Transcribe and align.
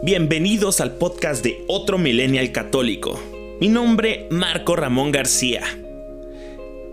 Bienvenidos 0.00 0.80
al 0.80 0.92
podcast 0.92 1.42
de 1.42 1.64
Otro 1.66 1.98
Millennial 1.98 2.52
Católico. 2.52 3.20
Mi 3.60 3.68
nombre, 3.68 4.28
Marco 4.30 4.76
Ramón 4.76 5.10
García. 5.10 5.64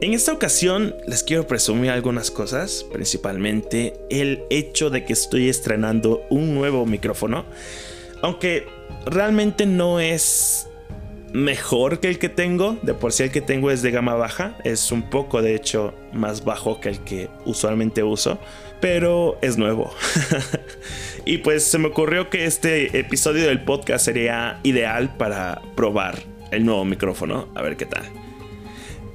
En 0.01 0.13
esta 0.13 0.33
ocasión 0.33 0.95
les 1.05 1.21
quiero 1.21 1.45
presumir 1.45 1.91
algunas 1.91 2.31
cosas, 2.31 2.83
principalmente 2.91 3.93
el 4.09 4.41
hecho 4.49 4.89
de 4.89 5.05
que 5.05 5.13
estoy 5.13 5.49
estrenando 5.49 6.23
un 6.31 6.55
nuevo 6.55 6.87
micrófono, 6.87 7.45
aunque 8.23 8.65
realmente 9.05 9.67
no 9.67 9.99
es 9.99 10.67
mejor 11.31 11.99
que 11.99 12.07
el 12.07 12.17
que 12.17 12.29
tengo, 12.29 12.77
de 12.81 12.95
por 12.95 13.13
sí 13.13 13.23
el 13.23 13.31
que 13.31 13.41
tengo 13.41 13.69
es 13.69 13.83
de 13.83 13.91
gama 13.91 14.15
baja, 14.15 14.57
es 14.63 14.91
un 14.91 15.09
poco 15.11 15.43
de 15.43 15.53
hecho 15.53 15.93
más 16.11 16.43
bajo 16.43 16.79
que 16.79 16.89
el 16.89 16.99
que 17.01 17.29
usualmente 17.45 18.01
uso, 18.01 18.39
pero 18.79 19.37
es 19.41 19.57
nuevo. 19.57 19.93
y 21.25 21.39
pues 21.39 21.63
se 21.63 21.79
me 21.79 21.87
ocurrió 21.87 22.29
que 22.29 22.45
este 22.45 22.99
episodio 22.99 23.47
del 23.47 23.61
podcast 23.61 24.05
sería 24.05 24.59
ideal 24.63 25.15
para 25.17 25.61
probar 25.75 26.21
el 26.51 26.65
nuevo 26.65 26.85
micrófono, 26.85 27.47
a 27.55 27.61
ver 27.61 27.77
qué 27.77 27.85
tal. 27.85 28.03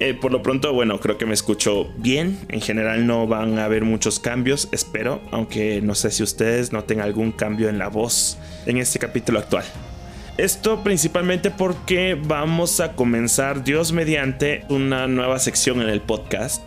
Eh, 0.00 0.14
por 0.14 0.32
lo 0.32 0.42
pronto, 0.42 0.72
bueno, 0.72 0.98
creo 0.98 1.18
que 1.18 1.26
me 1.26 1.34
escucho 1.34 1.92
bien. 1.98 2.38
En 2.48 2.62
general 2.62 3.06
no 3.06 3.26
van 3.26 3.58
a 3.58 3.66
haber 3.66 3.84
muchos 3.84 4.18
cambios, 4.18 4.68
espero, 4.72 5.20
aunque 5.30 5.82
no 5.82 5.94
sé 5.94 6.10
si 6.10 6.22
ustedes 6.22 6.72
noten 6.72 7.00
algún 7.00 7.32
cambio 7.32 7.68
en 7.68 7.78
la 7.78 7.88
voz 7.88 8.38
en 8.66 8.78
este 8.78 8.98
capítulo 8.98 9.38
actual. 9.38 9.64
Esto 10.38 10.82
principalmente 10.82 11.50
porque 11.50 12.18
vamos 12.20 12.80
a 12.80 12.96
comenzar, 12.96 13.62
Dios 13.62 13.92
mediante, 13.92 14.64
una 14.70 15.06
nueva 15.06 15.38
sección 15.38 15.82
en 15.82 15.90
el 15.90 16.00
podcast 16.00 16.62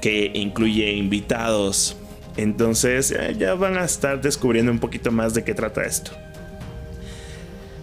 que 0.00 0.30
incluye 0.34 0.92
invitados. 0.92 1.96
Entonces 2.36 3.10
eh, 3.10 3.34
ya 3.38 3.54
van 3.54 3.76
a 3.76 3.84
estar 3.84 4.20
descubriendo 4.20 4.70
un 4.70 4.78
poquito 4.78 5.10
más 5.10 5.34
de 5.34 5.44
qué 5.44 5.54
trata 5.54 5.84
esto. 5.84 6.12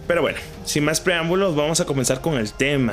Pero 0.06 0.22
bueno, 0.22 0.38
sin 0.64 0.84
más 0.84 1.00
preámbulos, 1.00 1.56
vamos 1.56 1.80
a 1.80 1.86
comenzar 1.86 2.20
con 2.20 2.34
el 2.34 2.52
tema. 2.52 2.92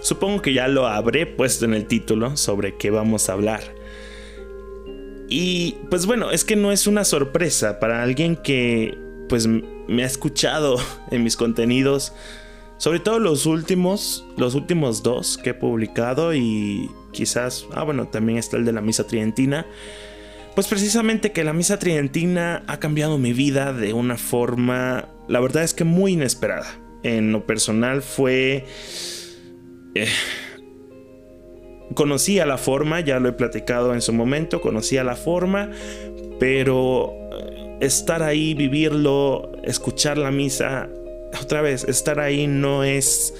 Supongo 0.00 0.42
que 0.42 0.52
ya 0.52 0.68
lo 0.68 0.86
habré 0.86 1.26
puesto 1.26 1.64
en 1.64 1.74
el 1.74 1.86
título 1.86 2.36
sobre 2.36 2.76
qué 2.76 2.90
vamos 2.90 3.28
a 3.28 3.32
hablar. 3.32 3.62
Y 5.28 5.76
pues 5.88 6.04
bueno, 6.04 6.30
es 6.30 6.44
que 6.44 6.56
no 6.56 6.72
es 6.72 6.86
una 6.86 7.04
sorpresa 7.04 7.80
para 7.80 8.02
alguien 8.02 8.36
que 8.36 8.98
pues 9.28 9.46
me 9.46 10.02
ha 10.02 10.06
escuchado 10.06 10.76
en 11.10 11.24
mis 11.24 11.36
contenidos, 11.36 12.12
sobre 12.76 13.00
todo 13.00 13.18
los 13.18 13.46
últimos, 13.46 14.26
los 14.36 14.54
últimos 14.54 15.02
dos 15.02 15.38
que 15.38 15.50
he 15.50 15.54
publicado 15.54 16.34
y 16.34 16.90
quizás, 17.12 17.66
ah 17.74 17.84
bueno, 17.84 18.08
también 18.08 18.38
está 18.38 18.56
el 18.56 18.64
de 18.64 18.72
la 18.72 18.80
misa 18.80 19.06
tridentina. 19.06 19.64
Pues 20.54 20.66
precisamente 20.66 21.32
que 21.32 21.44
la 21.44 21.54
misa 21.54 21.78
tridentina 21.78 22.62
ha 22.66 22.78
cambiado 22.78 23.16
mi 23.16 23.32
vida 23.32 23.72
de 23.72 23.94
una 23.94 24.18
forma, 24.18 25.08
la 25.26 25.40
verdad 25.40 25.62
es 25.62 25.72
que 25.72 25.84
muy 25.84 26.12
inesperada. 26.12 26.78
En 27.02 27.32
lo 27.32 27.46
personal 27.46 28.02
fue 28.02 28.66
eh, 29.94 30.06
conocía 31.94 32.46
la 32.46 32.58
forma, 32.58 33.00
ya 33.00 33.18
lo 33.18 33.28
he 33.28 33.32
platicado 33.32 33.94
en 33.94 34.02
su 34.02 34.12
momento, 34.12 34.60
conocía 34.60 35.04
la 35.04 35.16
forma, 35.16 35.70
pero 36.38 37.12
eh, 37.32 37.78
estar 37.80 38.22
ahí, 38.22 38.54
vivirlo, 38.54 39.52
escuchar 39.64 40.18
la 40.18 40.30
misa, 40.30 40.88
otra 41.40 41.62
vez, 41.62 41.84
estar 41.84 42.20
ahí 42.20 42.46
no 42.46 42.84
es, 42.84 43.34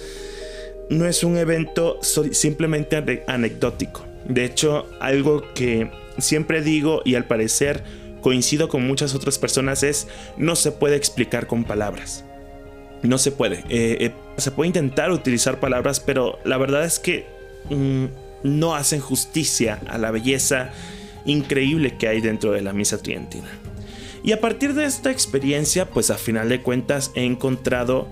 no 0.88 1.06
es 1.06 1.24
un 1.24 1.36
evento 1.36 1.98
simplemente 2.02 3.22
anecdótico. 3.26 4.04
De 4.24 4.44
hecho, 4.44 4.86
algo 5.00 5.42
que 5.54 5.90
siempre 6.18 6.62
digo 6.62 7.02
y 7.04 7.14
al 7.14 7.24
parecer 7.24 7.84
coincido 8.20 8.68
con 8.68 8.86
muchas 8.86 9.14
otras 9.14 9.38
personas 9.38 9.82
es 9.82 10.08
no 10.36 10.56
se 10.56 10.72
puede 10.72 10.96
explicar 10.96 11.46
con 11.46 11.64
palabras. 11.64 12.24
No 13.02 13.18
se 13.18 13.32
puede. 13.32 13.64
Eh, 13.68 13.96
eh, 14.00 14.12
se 14.36 14.52
puede 14.52 14.68
intentar 14.68 15.10
utilizar 15.10 15.58
palabras, 15.60 16.00
pero 16.00 16.38
la 16.44 16.56
verdad 16.56 16.84
es 16.84 16.98
que 16.98 17.26
mm, 17.68 18.04
no 18.44 18.74
hacen 18.74 19.00
justicia 19.00 19.80
a 19.88 19.98
la 19.98 20.10
belleza 20.10 20.70
increíble 21.24 21.96
que 21.98 22.08
hay 22.08 22.20
dentro 22.20 22.52
de 22.52 22.62
la 22.62 22.72
misa 22.72 22.98
tridentina. 22.98 23.48
Y 24.24 24.32
a 24.32 24.40
partir 24.40 24.74
de 24.74 24.84
esta 24.84 25.10
experiencia, 25.10 25.90
pues 25.90 26.10
a 26.10 26.16
final 26.16 26.48
de 26.48 26.62
cuentas 26.62 27.10
he 27.14 27.24
encontrado 27.24 28.06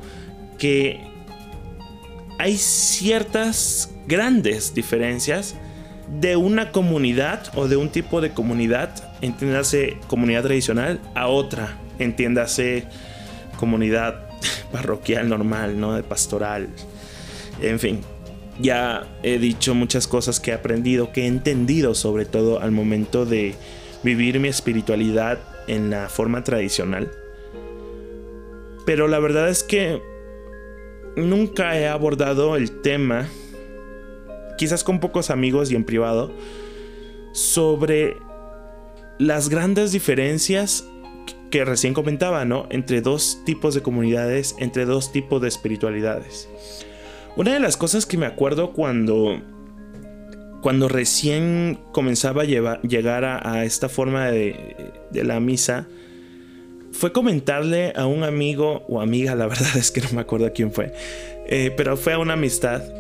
que 0.59 1.01
hay 2.39 2.57
ciertas 2.57 3.95
grandes 4.09 4.75
diferencias 4.75 5.55
de 6.19 6.37
una 6.37 6.73
comunidad 6.73 7.53
o 7.55 7.69
de 7.69 7.77
un 7.77 7.91
tipo 7.91 8.21
de 8.21 8.31
comunidad, 8.31 8.91
entiéndase 9.21 9.99
comunidad 10.09 10.43
tradicional, 10.43 11.01
a 11.15 11.29
otra, 11.29 11.79
entiéndase 11.99 12.85
comunidad 13.57 14.29
parroquial 14.73 15.29
normal, 15.29 15.79
¿no? 15.79 15.95
De 15.95 16.03
pastoral. 16.03 16.69
En 17.61 17.79
fin, 17.79 18.01
ya 18.61 19.07
he 19.23 19.39
dicho 19.39 19.75
muchas 19.75 20.07
cosas 20.07 20.41
que 20.41 20.51
he 20.51 20.55
aprendido, 20.55 21.13
que 21.13 21.23
he 21.23 21.27
entendido 21.27 21.95
sobre 21.95 22.25
todo 22.25 22.61
al 22.61 22.73
momento 22.73 23.25
de 23.27 23.55
vivir 24.03 24.41
mi 24.41 24.49
espiritualidad 24.49 25.39
en 25.67 25.91
la 25.91 26.09
forma 26.09 26.43
tradicional. 26.43 27.11
Pero 28.87 29.09
la 29.09 29.19
verdad 29.19 29.49
es 29.49 29.63
que 29.63 30.01
nunca 31.17 31.79
he 31.79 31.87
abordado 31.87 32.57
el 32.57 32.81
tema, 32.83 33.29
quizás 34.61 34.85
con 34.85 35.01
pocos 35.01 35.31
amigos 35.31 35.73
y 35.73 35.75
en 35.75 35.85
privado, 35.85 36.31
sobre 37.33 38.19
las 39.19 39.49
grandes 39.49 39.91
diferencias 39.91 40.85
que 41.51 41.65
recién 41.65 41.95
comentaba, 41.95 42.45
¿no? 42.45 42.67
Entre 42.69 43.01
dos 43.01 43.41
tipos 43.47 43.75
de 43.75 43.81
comunidades, 43.81 44.55
entre 44.59 44.85
dos 44.85 45.13
tipos 45.13 45.41
de 45.41 45.49
espiritualidades. 45.49 46.47
Una 47.37 47.55
de 47.55 47.61
las 47.61 47.79
cosas 47.79 48.05
que 48.05 48.19
me 48.19 48.27
acuerdo 48.27 48.75
cuando 48.75 49.41
cuando 50.61 50.89
recién 50.89 51.79
comenzaba 51.93 52.43
a 52.43 52.45
llegar 52.45 53.25
a, 53.25 53.65
esta 53.65 53.89
forma 53.89 54.31
de, 54.31 54.93
la 55.11 55.41
misa, 55.41 55.87
fue 56.93 57.13
comentarle 57.13 57.95
a 57.97 58.05
un 58.05 58.25
amigo 58.25 58.85
o 58.89 59.01
amiga, 59.01 59.35
la 59.35 59.47
verdad 59.49 59.75
es 59.79 59.91
que 59.91 60.03
no 60.03 60.09
me 60.13 60.21
acuerdo 60.21 60.53
quién 60.53 60.71
fue, 60.71 60.93
eh, 61.47 61.73
pero 61.75 61.97
fue 61.97 62.13
a 62.13 62.19
una 62.19 62.35
amistad. 62.35 63.00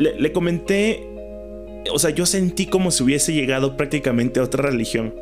Le, 0.00 0.32
comenté, 0.32 1.06
o 1.92 1.98
sea, 1.98 2.10
yo 2.10 2.26
sentí 2.26 2.66
como 2.66 2.90
si 2.90 3.02
hubiese 3.02 3.32
llegado 3.32 3.76
prácticamente 3.76 4.40
a 4.40 4.44
otra 4.44 4.62
religión. 4.62 5.14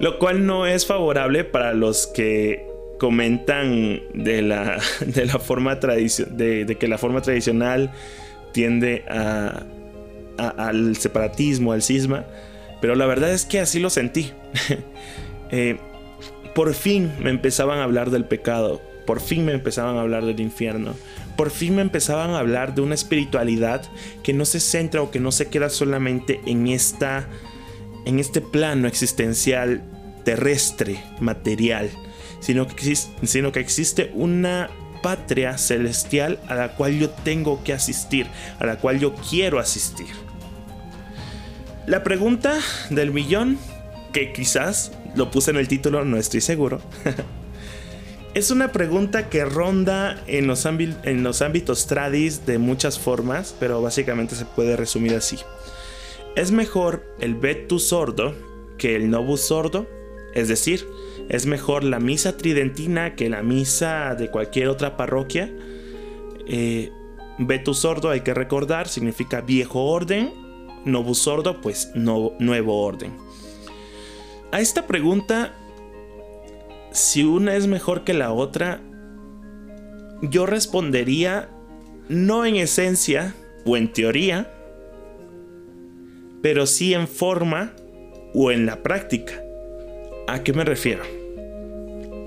Lo 0.00 0.18
cual 0.18 0.46
no 0.46 0.66
es 0.66 0.86
favorable 0.86 1.44
para 1.44 1.74
los 1.74 2.08
que 2.08 2.66
comentan 2.98 4.00
de 4.14 4.42
la, 4.42 4.80
de 5.06 5.26
la 5.26 5.38
forma 5.38 5.76
de, 5.76 6.64
de, 6.64 6.74
que 6.76 6.88
la 6.88 6.98
forma 6.98 7.22
tradicional 7.22 7.92
tiende 8.52 9.04
a, 9.08 9.64
al 10.38 10.96
separatismo, 10.96 11.72
al 11.72 11.82
cisma. 11.82 12.24
Pero 12.80 12.96
la 12.96 13.06
verdad 13.06 13.30
es 13.32 13.44
que 13.44 13.60
así 13.60 13.78
lo 13.80 13.90
sentí. 13.90 14.32
Eh, 15.54 15.76
por 16.54 16.72
fin 16.72 17.12
me 17.20 17.28
empezaban 17.28 17.78
a 17.80 17.82
hablar 17.82 18.08
del 18.08 18.24
pecado. 18.24 18.80
Por 19.04 19.20
fin 19.20 19.44
me 19.44 19.52
empezaban 19.52 19.98
a 19.98 20.00
hablar 20.00 20.24
del 20.24 20.40
infierno. 20.40 20.94
Por 21.36 21.50
fin 21.50 21.76
me 21.76 21.82
empezaban 21.82 22.30
a 22.30 22.38
hablar 22.38 22.74
de 22.74 22.82
una 22.82 22.94
espiritualidad 22.94 23.82
que 24.22 24.32
no 24.32 24.44
se 24.44 24.60
centra 24.60 25.02
o 25.02 25.10
que 25.10 25.20
no 25.20 25.32
se 25.32 25.48
queda 25.48 25.70
solamente 25.70 26.40
en 26.46 26.68
esta 26.68 27.28
en 28.04 28.18
este 28.18 28.40
plano 28.40 28.88
existencial 28.88 29.82
terrestre, 30.24 31.02
material, 31.20 31.90
sino 32.40 32.66
que, 32.66 32.72
existe, 32.72 33.26
sino 33.26 33.52
que 33.52 33.60
existe 33.60 34.10
una 34.14 34.70
patria 35.02 35.58
celestial 35.58 36.38
a 36.48 36.54
la 36.54 36.74
cual 36.74 36.98
yo 36.98 37.10
tengo 37.10 37.62
que 37.64 37.72
asistir, 37.72 38.26
a 38.58 38.66
la 38.66 38.76
cual 38.76 39.00
yo 39.00 39.14
quiero 39.14 39.58
asistir. 39.58 40.08
La 41.86 42.04
pregunta 42.04 42.58
del 42.90 43.12
millón, 43.12 43.58
que 44.12 44.32
quizás 44.32 44.92
lo 45.16 45.30
puse 45.30 45.50
en 45.50 45.56
el 45.56 45.68
título, 45.68 46.04
no 46.04 46.16
estoy 46.16 46.40
seguro, 46.40 46.80
es 48.34 48.50
una 48.50 48.72
pregunta 48.72 49.28
que 49.28 49.44
ronda 49.44 50.22
en 50.26 50.46
los, 50.46 50.64
ámbitos 50.66 51.86
tradis 51.86 52.46
de 52.46 52.58
muchas 52.58 52.98
formas, 52.98 53.54
pero 53.60 53.82
básicamente 53.82 54.34
se 54.34 54.46
puede 54.46 54.76
resumir 54.76 55.14
así. 55.14 55.38
Es 56.34 56.50
mejor 56.50 57.04
el 57.20 57.34
vetu 57.34 57.78
sordo 57.78 58.34
que 58.78 58.96
el 58.96 59.10
novus 59.10 59.42
sordo, 59.42 59.86
es 60.34 60.48
decir, 60.48 60.88
es 61.28 61.44
mejor 61.44 61.84
la 61.84 62.00
misa 62.00 62.38
tridentina 62.38 63.16
que 63.16 63.28
la 63.28 63.42
misa 63.42 64.14
de 64.14 64.30
cualquier 64.30 64.68
otra 64.68 64.96
parroquia. 64.96 65.52
Eh, 66.46 66.90
sordo, 67.74 68.08
hay 68.08 68.22
que 68.22 68.32
recordar, 68.32 68.88
significa 68.88 69.42
viejo 69.42 69.84
orden, 69.84 70.32
novus 70.86 71.18
sordo, 71.18 71.60
pues 71.60 71.90
nuevo 71.94 72.82
orden. 72.82 73.12
A 74.52 74.60
esta 74.60 74.86
pregunta, 74.86 75.54
si 76.92 77.24
una 77.24 77.56
es 77.56 77.66
mejor 77.66 78.04
que 78.04 78.14
la 78.14 78.32
otra, 78.32 78.80
yo 80.22 80.46
respondería 80.46 81.48
no 82.08 82.46
en 82.46 82.56
esencia 82.56 83.34
o 83.64 83.76
en 83.76 83.92
teoría, 83.92 84.52
pero 86.42 86.66
sí 86.66 86.94
en 86.94 87.08
forma 87.08 87.72
o 88.34 88.50
en 88.50 88.66
la 88.66 88.82
práctica. 88.82 89.42
¿A 90.28 90.42
qué 90.42 90.52
me 90.52 90.64
refiero? 90.64 91.22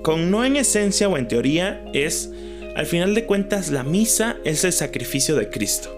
con 0.06 0.30
no 0.30 0.44
en 0.44 0.54
esencia 0.54 1.08
o 1.08 1.18
en 1.18 1.26
teoría, 1.26 1.84
es, 1.92 2.30
al 2.76 2.86
final 2.86 3.16
de 3.16 3.24
cuentas, 3.24 3.70
la 3.70 3.82
misa 3.82 4.36
es 4.44 4.62
el 4.62 4.72
sacrificio 4.72 5.34
de 5.34 5.50
Cristo. 5.50 5.92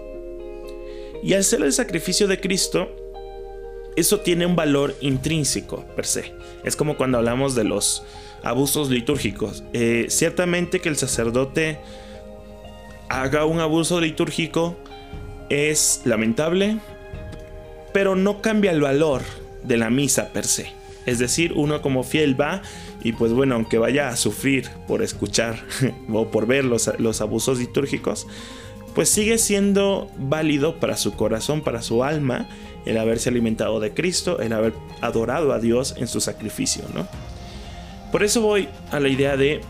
Y 1.21 1.33
al 1.33 1.43
ser 1.43 1.61
el 1.61 1.71
sacrificio 1.71 2.27
de 2.27 2.39
Cristo, 2.39 2.89
eso 3.95 4.21
tiene 4.21 4.47
un 4.47 4.55
valor 4.55 4.95
intrínseco 4.99 5.85
per 5.95 6.07
se. 6.07 6.33
Es 6.63 6.75
como 6.75 6.97
cuando 6.97 7.19
hablamos 7.19 7.53
de 7.53 7.65
los 7.65 8.01
abusos 8.43 8.89
litúrgicos. 8.89 9.63
Eh, 9.73 10.07
ciertamente 10.09 10.79
que 10.79 10.89
el 10.89 10.95
sacerdote 10.95 11.79
haga 13.09 13.45
un 13.45 13.59
abuso 13.59 13.99
litúrgico 13.99 14.75
es 15.49 16.01
lamentable, 16.05 16.77
pero 17.93 18.15
no 18.15 18.41
cambia 18.41 18.71
el 18.71 18.81
valor 18.81 19.21
de 19.63 19.77
la 19.77 19.89
misa 19.89 20.29
per 20.31 20.45
se. 20.45 20.71
Es 21.05 21.17
decir, 21.17 21.53
uno 21.53 21.81
como 21.81 22.03
fiel 22.03 22.39
va 22.39 22.61
y 23.03 23.13
pues 23.13 23.31
bueno, 23.31 23.55
aunque 23.55 23.77
vaya 23.77 24.09
a 24.09 24.15
sufrir 24.15 24.69
por 24.87 25.01
escuchar 25.01 25.59
o 26.13 26.29
por 26.29 26.45
ver 26.45 26.65
los, 26.65 26.91
los 26.99 27.21
abusos 27.21 27.59
litúrgicos, 27.59 28.27
pues 28.93 29.09
sigue 29.09 29.37
siendo 29.37 30.09
válido 30.17 30.79
para 30.79 30.97
su 30.97 31.13
corazón, 31.13 31.61
para 31.61 31.81
su 31.81 32.03
alma, 32.03 32.47
el 32.85 32.97
haberse 32.97 33.29
alimentado 33.29 33.79
de 33.79 33.93
Cristo, 33.93 34.39
el 34.39 34.53
haber 34.53 34.73
adorado 35.01 35.53
a 35.53 35.59
Dios 35.59 35.95
en 35.97 36.07
su 36.07 36.21
sacrificio, 36.21 36.83
¿no? 36.93 37.07
Por 38.11 38.23
eso 38.23 38.41
voy 38.41 38.67
a 38.91 38.99
la 38.99 39.09
idea 39.09 39.37
de, 39.37 39.61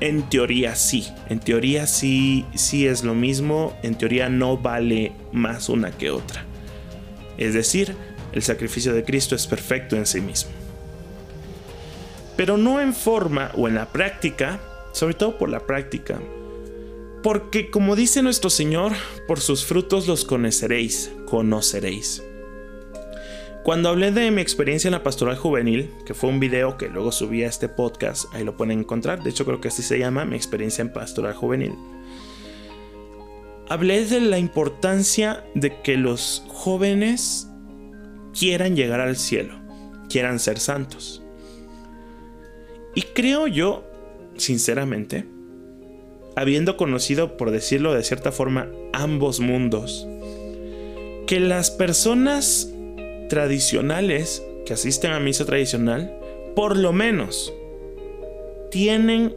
en 0.00 0.28
teoría 0.28 0.74
sí, 0.74 1.06
en 1.28 1.38
teoría 1.38 1.86
sí, 1.86 2.44
sí 2.54 2.86
es 2.86 3.04
lo 3.04 3.14
mismo, 3.14 3.76
en 3.82 3.94
teoría 3.94 4.28
no 4.28 4.56
vale 4.56 5.12
más 5.32 5.68
una 5.68 5.92
que 5.92 6.10
otra. 6.10 6.44
Es 7.38 7.54
decir, 7.54 7.94
el 8.32 8.42
sacrificio 8.42 8.92
de 8.92 9.04
Cristo 9.04 9.36
es 9.36 9.46
perfecto 9.46 9.96
en 9.96 10.06
sí 10.06 10.20
mismo. 10.20 10.50
Pero 12.36 12.56
no 12.56 12.80
en 12.80 12.92
forma 12.92 13.52
o 13.56 13.68
en 13.68 13.76
la 13.76 13.92
práctica, 13.92 14.60
sobre 14.92 15.14
todo 15.14 15.38
por 15.38 15.48
la 15.48 15.60
práctica. 15.60 16.20
Porque 17.22 17.70
como 17.70 17.94
dice 17.94 18.22
nuestro 18.22 18.50
Señor, 18.50 18.92
por 19.28 19.40
sus 19.40 19.64
frutos 19.64 20.08
los 20.08 20.24
conoceréis, 20.24 21.12
conoceréis. 21.26 22.22
Cuando 23.64 23.88
hablé 23.88 24.12
de 24.12 24.30
mi 24.30 24.42
experiencia 24.42 24.88
en 24.88 24.92
la 24.92 25.02
pastoral 25.02 25.38
juvenil, 25.38 25.90
que 26.04 26.12
fue 26.12 26.28
un 26.28 26.38
video 26.38 26.76
que 26.76 26.90
luego 26.90 27.10
subí 27.10 27.44
a 27.44 27.48
este 27.48 27.66
podcast, 27.66 28.26
ahí 28.34 28.44
lo 28.44 28.58
pueden 28.58 28.80
encontrar, 28.80 29.22
de 29.22 29.30
hecho 29.30 29.46
creo 29.46 29.62
que 29.62 29.68
así 29.68 29.82
se 29.82 29.98
llama, 29.98 30.26
mi 30.26 30.36
experiencia 30.36 30.82
en 30.82 30.92
pastoral 30.92 31.32
juvenil. 31.32 31.72
Hablé 33.70 34.04
de 34.04 34.20
la 34.20 34.38
importancia 34.38 35.46
de 35.54 35.80
que 35.80 35.96
los 35.96 36.44
jóvenes 36.48 37.48
quieran 38.38 38.76
llegar 38.76 39.00
al 39.00 39.16
cielo, 39.16 39.54
quieran 40.10 40.40
ser 40.40 40.58
santos. 40.58 41.22
Y 42.94 43.00
creo 43.00 43.46
yo, 43.46 43.82
sinceramente, 44.36 45.24
habiendo 46.36 46.76
conocido, 46.76 47.38
por 47.38 47.50
decirlo 47.50 47.94
de 47.94 48.04
cierta 48.04 48.30
forma, 48.30 48.68
ambos 48.92 49.40
mundos, 49.40 50.06
que 51.26 51.40
las 51.40 51.70
personas 51.70 52.73
tradicionales 53.28 54.42
que 54.66 54.74
asisten 54.74 55.12
a 55.12 55.20
misa 55.20 55.44
tradicional, 55.44 56.18
por 56.54 56.76
lo 56.76 56.92
menos, 56.92 57.52
tienen 58.70 59.34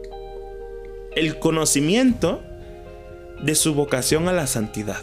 el 1.14 1.38
conocimiento 1.38 2.42
de 3.42 3.54
su 3.54 3.74
vocación 3.74 4.28
a 4.28 4.32
la 4.32 4.46
santidad. 4.46 5.02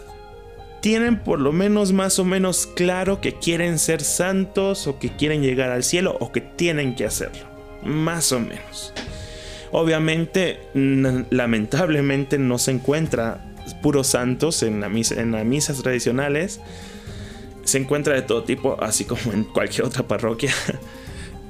Tienen 0.81 1.19
por 1.19 1.39
lo 1.39 1.51
menos 1.51 1.93
más 1.93 2.19
o 2.19 2.25
menos 2.25 2.67
claro 2.67 3.21
que 3.21 3.33
quieren 3.33 3.79
ser 3.79 4.01
santos 4.01 4.87
o 4.87 4.99
que 4.99 5.15
quieren 5.15 5.41
llegar 5.41 5.71
al 5.71 5.83
cielo 5.83 6.15
o 6.19 6.31
que 6.31 6.41
tienen 6.41 6.95
que 6.95 7.05
hacerlo. 7.05 7.43
Más 7.83 8.31
o 8.31 8.39
menos. 8.39 8.93
Obviamente, 9.71 10.59
lamentablemente 10.73 12.37
no 12.37 12.57
se 12.59 12.71
encuentra 12.71 13.55
puros 13.81 14.07
santos 14.07 14.63
en, 14.63 14.79
la 14.79 14.87
en 14.87 15.31
las 15.31 15.45
misas 15.45 15.81
tradicionales 15.81 16.61
se 17.65 17.77
encuentra 17.77 18.13
de 18.13 18.21
todo 18.21 18.43
tipo, 18.43 18.77
así 18.81 19.03
como 19.05 19.33
en 19.33 19.43
cualquier 19.43 19.85
otra 19.85 20.07
parroquia. 20.07 20.53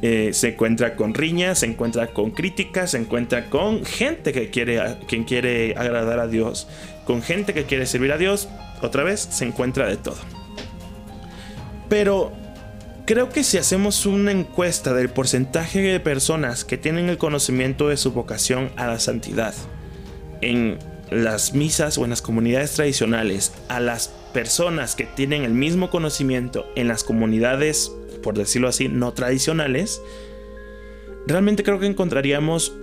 Eh, 0.02 0.34
se 0.34 0.50
encuentra 0.50 0.96
con 0.96 1.14
riñas, 1.14 1.60
se 1.60 1.66
encuentra 1.66 2.08
con 2.08 2.30
críticas, 2.30 2.92
se 2.92 2.98
encuentra 2.98 3.50
con 3.50 3.86
gente 3.86 4.34
que 4.34 4.52
quiere, 4.52 4.98
quien 5.08 5.24
quiere 5.24 5.74
agradar 5.78 6.20
a 6.20 6.28
Dios, 6.28 6.68
con 7.06 7.24
gente 7.24 7.54
que 7.54 7.64
quiere 7.64 7.86
servir 7.86 8.12
a 8.12 8.18
Dios. 8.18 8.50
Otra 8.82 9.04
vez, 9.04 9.22
se 9.22 9.46
encuentra 9.46 9.88
de 9.88 9.96
todo. 9.96 10.18
Pero 11.90 12.34
creo 13.06 13.30
que 13.30 13.44
si 13.44 13.58
hacemos 13.58 14.06
una 14.06 14.32
encuesta 14.32 14.94
del 14.94 15.10
porcentaje 15.10 15.80
de 15.82 16.00
personas 16.00 16.66
que 16.66 16.78
tienen 16.78 17.10
el 17.10 17.18
conocimiento 17.18 17.88
de 17.88 17.98
su 17.98 18.12
vocación 18.12 18.72
a 18.76 18.88
la 18.88 19.00
santidad 19.00 19.56
en 20.42 20.78
las 21.10 21.54
misas 21.54 21.98
o 21.98 22.04
en 22.04 22.10
las 22.10 22.22
comunidades 22.22 22.74
tradicionales 22.74 23.54
a 23.70 23.80
las 23.80 24.14
personas 24.36 24.98
que 24.98 25.06
tienen 25.06 25.46
el 25.46 25.54
mismo 25.54 25.90
conocimiento 25.90 26.68
en 26.76 26.90
las 26.90 27.06
comunidades, 27.06 27.96
por 28.22 28.38
decirlo 28.38 28.68
así, 28.68 28.90
no 28.90 29.14
tradicionales, 29.14 30.02
realmente 31.26 31.64
creo 31.64 31.80
que 31.80 31.86
encontraríamos 31.86 32.76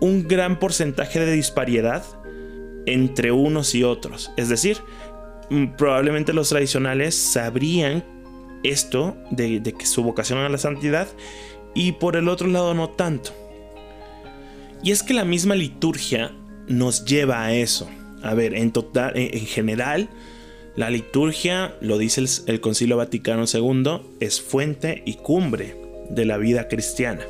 un 0.00 0.28
gran 0.28 0.60
porcentaje 0.60 1.18
de 1.18 1.32
disparidad 1.32 2.04
entre 2.86 3.32
unos 3.32 3.74
y 3.74 3.82
otros. 3.82 4.30
Es 4.36 4.48
decir, 4.48 4.78
mm, 5.50 5.74
probablemente 5.76 6.32
los 6.32 6.50
tradicionales 6.50 7.16
sabrían 7.16 8.04
esto 8.62 9.16
de, 9.32 9.58
de, 9.58 9.72
que 9.72 9.86
su 9.86 10.04
vocación 10.04 10.38
a 10.38 10.48
la 10.48 10.58
santidad 10.58 11.08
y 11.74 11.90
por 11.90 12.14
el 12.14 12.28
otro 12.28 12.46
lado 12.46 12.74
no 12.74 12.90
tanto. 12.90 13.32
Y 14.84 14.92
es 14.92 15.02
que 15.02 15.14
la 15.14 15.24
misma 15.24 15.56
liturgia 15.56 16.30
nos 16.68 17.04
lleva 17.04 17.42
a 17.42 17.52
eso. 17.52 17.90
A 18.22 18.34
ver, 18.34 18.54
en 18.54 18.70
total, 18.70 19.14
en 19.16 19.46
general, 19.46 20.08
la 20.74 20.88
liturgia, 20.88 21.74
lo 21.80 21.98
dice 21.98 22.24
el, 22.46 22.60
Concilio 22.60 22.96
Vaticano 22.96 23.44
II, 23.52 24.00
es 24.20 24.40
fuente 24.40 25.02
y 25.04 25.14
cumbre 25.14 25.76
de 26.08 26.24
la 26.24 26.38
vida 26.38 26.68
cristiana. 26.68 27.24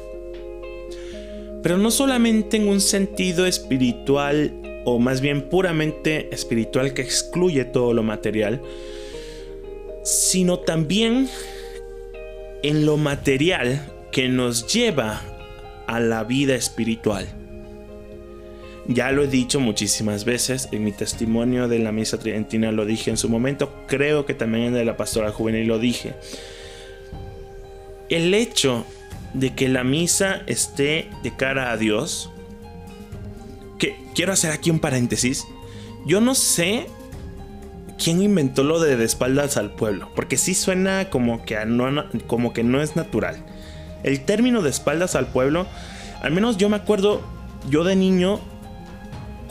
Pero 1.62 1.76
no 1.78 1.90
solamente 1.90 2.56
en 2.56 2.68
un 2.68 2.80
sentido 2.80 3.46
espiritual 3.46 4.52
o 4.84 4.98
más 4.98 5.20
bien 5.20 5.48
puramente 5.48 6.32
espiritual 6.32 6.94
que 6.94 7.02
excluye 7.02 7.64
todo 7.64 7.94
lo 7.94 8.02
material, 8.02 8.60
sino 10.04 10.58
también 10.58 11.28
en 12.62 12.86
lo 12.86 12.96
material 12.96 13.92
que 14.10 14.28
nos 14.28 14.72
lleva 14.72 15.22
a 15.86 16.00
la 16.00 16.24
vida 16.24 16.54
espiritual. 16.54 17.41
Ya 18.88 19.12
lo 19.12 19.22
he 19.22 19.28
dicho 19.28 19.60
muchísimas 19.60 20.24
veces, 20.24 20.68
en 20.72 20.82
mi 20.82 20.92
testimonio 20.92 21.68
de 21.68 21.78
la 21.78 21.92
misa 21.92 22.18
tridentina 22.18 22.72
lo 22.72 22.84
dije 22.84 23.10
en 23.10 23.16
su 23.16 23.28
momento, 23.28 23.72
creo 23.86 24.26
que 24.26 24.34
también 24.34 24.64
en 24.64 24.74
de 24.74 24.84
la 24.84 24.96
pastoral 24.96 25.32
juvenil 25.32 25.68
lo 25.68 25.78
dije. 25.78 26.14
El 28.08 28.34
hecho 28.34 28.84
de 29.34 29.54
que 29.54 29.68
la 29.68 29.84
misa 29.84 30.42
esté 30.46 31.08
de 31.22 31.34
cara 31.34 31.70
a 31.70 31.76
Dios, 31.76 32.30
que 33.78 33.96
quiero 34.14 34.32
hacer 34.32 34.50
aquí 34.50 34.70
un 34.70 34.80
paréntesis, 34.80 35.46
yo 36.04 36.20
no 36.20 36.34
sé 36.34 36.86
quién 38.02 38.20
inventó 38.20 38.64
lo 38.64 38.80
de 38.80 38.96
de 38.96 39.04
espaldas 39.04 39.56
al 39.56 39.70
pueblo, 39.70 40.10
porque 40.16 40.36
sí 40.36 40.54
suena 40.54 41.08
como 41.08 41.44
que 41.44 41.56
como 42.26 42.52
que 42.52 42.64
no 42.64 42.82
es 42.82 42.96
natural. 42.96 43.36
El 44.02 44.24
término 44.24 44.60
de 44.60 44.70
espaldas 44.70 45.14
al 45.14 45.28
pueblo, 45.28 45.66
al 46.20 46.32
menos 46.32 46.56
yo 46.56 46.68
me 46.68 46.76
acuerdo, 46.76 47.22
yo 47.70 47.84
de 47.84 47.94
niño 47.94 48.40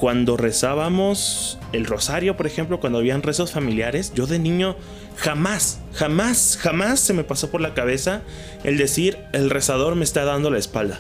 cuando 0.02 0.36
rezábamos 0.36 1.60
el 1.74 1.86
rosario, 1.86 2.36
por 2.36 2.48
ejemplo, 2.48 2.80
cuando 2.80 2.98
habían 2.98 3.22
rezos 3.22 3.52
familiares, 3.52 4.14
yo 4.16 4.26
de 4.26 4.40
niño 4.40 4.76
jamás, 5.16 5.80
jamás, 5.94 6.58
jamás 6.60 7.00
se 7.00 7.14
me 7.14 7.24
pasó 7.24 7.52
por 7.52 7.62
la 7.62 7.76
cabeza 7.76 8.24
el 8.64 8.80
decir 8.80 9.20
el 9.32 9.52
rezador 9.52 9.96
me 9.96 10.04
está 10.04 10.26
dando 10.26 10.50
la 10.50 10.58
espalda. 10.58 11.00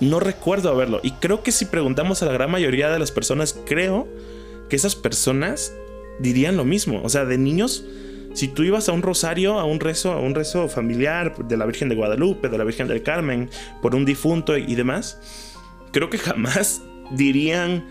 No 0.00 0.18
recuerdo 0.18 0.70
haberlo. 0.70 0.98
Y 1.04 1.12
creo 1.12 1.44
que 1.44 1.52
si 1.52 1.66
preguntamos 1.66 2.20
a 2.20 2.26
la 2.26 2.32
gran 2.32 2.50
mayoría 2.50 2.90
de 2.90 2.98
las 2.98 3.12
personas, 3.12 3.56
creo 3.64 4.08
que 4.68 4.74
esas 4.74 4.96
personas 4.96 5.72
dirían 6.18 6.56
lo 6.56 6.64
mismo. 6.64 7.00
O 7.04 7.08
sea, 7.08 7.24
de 7.24 7.38
niños, 7.38 7.84
si 8.32 8.48
tú 8.48 8.64
ibas 8.64 8.88
a 8.88 8.92
un 8.92 9.02
rosario, 9.02 9.60
a 9.60 9.64
un 9.64 9.78
rezo, 9.78 10.10
a 10.10 10.18
un 10.18 10.34
rezo 10.34 10.68
familiar 10.68 11.36
de 11.46 11.56
la 11.56 11.64
Virgen 11.64 11.90
de 11.90 11.94
Guadalupe, 11.94 12.48
de 12.48 12.58
la 12.58 12.64
Virgen 12.64 12.88
del 12.88 13.04
Carmen, 13.04 13.50
por 13.80 13.94
un 13.94 14.04
difunto 14.04 14.56
y 14.56 14.74
demás, 14.74 15.20
creo 15.92 16.10
que 16.10 16.18
jamás 16.18 16.82
dirían, 17.12 17.84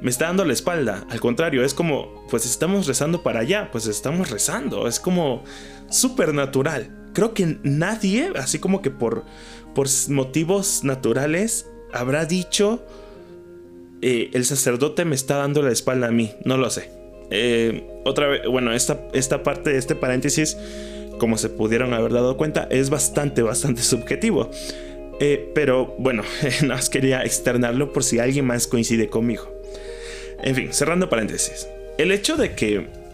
me 0.00 0.10
está 0.10 0.26
dando 0.26 0.44
la 0.44 0.52
espalda. 0.52 1.06
Al 1.10 1.20
contrario, 1.20 1.64
es 1.64 1.74
como, 1.74 2.26
pues 2.30 2.44
estamos 2.44 2.86
rezando 2.86 3.22
para 3.22 3.40
allá, 3.40 3.70
pues 3.72 3.86
estamos 3.86 4.30
rezando. 4.30 4.86
Es 4.86 5.00
como 5.00 5.44
súper 5.88 6.34
natural. 6.34 7.10
Creo 7.14 7.32
que 7.32 7.58
nadie, 7.62 8.32
así 8.36 8.58
como 8.58 8.82
que 8.82 8.90
por, 8.90 9.24
por 9.74 9.88
motivos 10.08 10.84
naturales, 10.84 11.70
habrá 11.92 12.26
dicho, 12.26 12.84
eh, 14.02 14.30
el 14.34 14.44
sacerdote 14.44 15.04
me 15.04 15.14
está 15.14 15.36
dando 15.36 15.62
la 15.62 15.72
espalda 15.72 16.08
a 16.08 16.10
mí. 16.10 16.32
No 16.44 16.58
lo 16.58 16.68
sé. 16.68 16.90
Eh, 17.30 17.86
otra 18.04 18.26
vez, 18.26 18.42
bueno, 18.46 18.72
esta, 18.72 19.08
esta 19.12 19.42
parte 19.42 19.78
este 19.78 19.94
paréntesis, 19.94 20.58
como 21.18 21.38
se 21.38 21.48
pudieron 21.48 21.94
haber 21.94 22.12
dado 22.12 22.36
cuenta, 22.36 22.68
es 22.70 22.90
bastante, 22.90 23.42
bastante 23.42 23.82
subjetivo. 23.82 24.50
Eh, 25.20 25.50
pero 25.54 25.94
bueno, 25.98 26.22
nada 26.62 26.76
más 26.76 26.90
quería 26.90 27.22
externarlo 27.22 27.92
por 27.92 28.04
si 28.04 28.18
alguien 28.18 28.46
más 28.46 28.66
coincide 28.66 29.08
conmigo. 29.08 29.48
En 30.42 30.54
fin, 30.54 30.72
cerrando 30.72 31.08
paréntesis. 31.08 31.68
El 31.98 32.10
hecho 32.10 32.36
de 32.36 32.54
que 32.54 33.04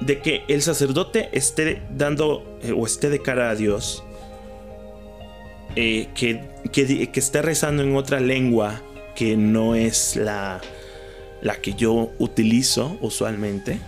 de 0.00 0.18
que 0.18 0.42
el 0.48 0.60
sacerdote 0.62 1.30
esté 1.32 1.82
dando 1.90 2.58
eh, 2.62 2.72
o 2.72 2.86
esté 2.86 3.08
de 3.10 3.20
cara 3.22 3.50
a 3.50 3.54
Dios, 3.54 4.04
eh, 5.74 6.08
que, 6.14 6.42
que, 6.70 7.10
que 7.10 7.20
esté 7.20 7.42
rezando 7.42 7.82
en 7.82 7.96
otra 7.96 8.20
lengua 8.20 8.82
que 9.14 9.36
no 9.36 9.74
es 9.74 10.14
la, 10.14 10.60
la 11.40 11.56
que 11.56 11.72
yo 11.72 12.12
utilizo 12.18 12.98
usualmente, 13.00 13.78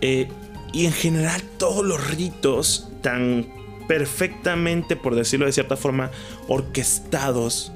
y 0.00 0.86
en 0.86 0.92
general 0.92 1.40
todos 1.58 1.84
los 1.86 2.10
ritos 2.10 2.90
tan 3.02 3.46
perfectamente, 3.86 4.96
por 4.96 5.14
decirlo 5.14 5.46
de 5.46 5.52
cierta 5.52 5.76
forma, 5.76 6.10
orquestados, 6.48 7.72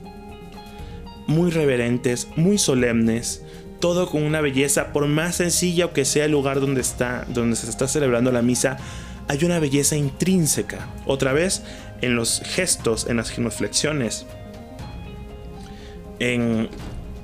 muy 1.26 1.50
reverentes, 1.50 2.28
muy 2.36 2.58
solemnes, 2.58 3.42
todo 3.80 4.08
con 4.08 4.22
una 4.22 4.40
belleza, 4.40 4.92
por 4.92 5.06
más 5.06 5.36
sencilla 5.36 5.92
que 5.92 6.04
sea 6.04 6.24
el 6.24 6.32
lugar 6.32 6.60
donde 6.60 6.80
está, 6.80 7.24
donde 7.28 7.56
se 7.56 7.68
está 7.68 7.88
celebrando 7.88 8.32
la 8.32 8.42
misa, 8.42 8.78
hay 9.28 9.44
una 9.44 9.58
belleza 9.58 9.96
intrínseca. 9.96 10.88
Otra 11.04 11.32
vez, 11.32 11.62
en 12.00 12.16
los 12.16 12.40
gestos, 12.44 13.06
en 13.08 13.16
las 13.16 13.30
genuflexiones, 13.30 14.26
en, 16.18 16.68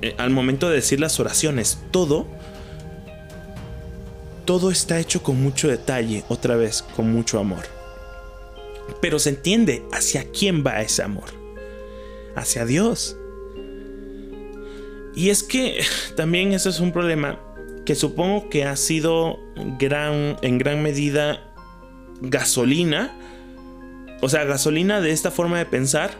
eh, 0.01 0.15
al 0.17 0.29
momento 0.29 0.69
de 0.69 0.75
decir 0.75 0.99
las 0.99 1.19
oraciones, 1.19 1.79
todo, 1.91 2.27
todo 4.45 4.69
está 4.69 4.99
hecho 4.99 5.23
con 5.23 5.41
mucho 5.41 5.67
detalle, 5.67 6.23
otra 6.27 6.55
vez, 6.55 6.83
con 6.95 7.11
mucho 7.11 7.39
amor. 7.39 7.72
Pero 9.01 9.19
se 9.19 9.29
entiende 9.29 9.85
hacia 9.91 10.29
quién 10.31 10.63
va 10.65 10.81
ese 10.81 11.03
amor. 11.03 11.29
Hacia 12.35 12.65
Dios. 12.65 13.17
Y 15.15 15.29
es 15.29 15.43
que 15.43 15.81
también 16.15 16.53
eso 16.53 16.69
es 16.69 16.79
un 16.79 16.91
problema 16.91 17.39
que 17.85 17.95
supongo 17.95 18.49
que 18.49 18.63
ha 18.63 18.75
sido 18.75 19.39
gran, 19.77 20.37
en 20.41 20.57
gran 20.57 20.81
medida 20.81 21.53
gasolina. 22.21 23.17
O 24.21 24.29
sea, 24.29 24.45
gasolina 24.45 25.01
de 25.01 25.11
esta 25.11 25.31
forma 25.31 25.57
de 25.57 25.65
pensar 25.65 26.11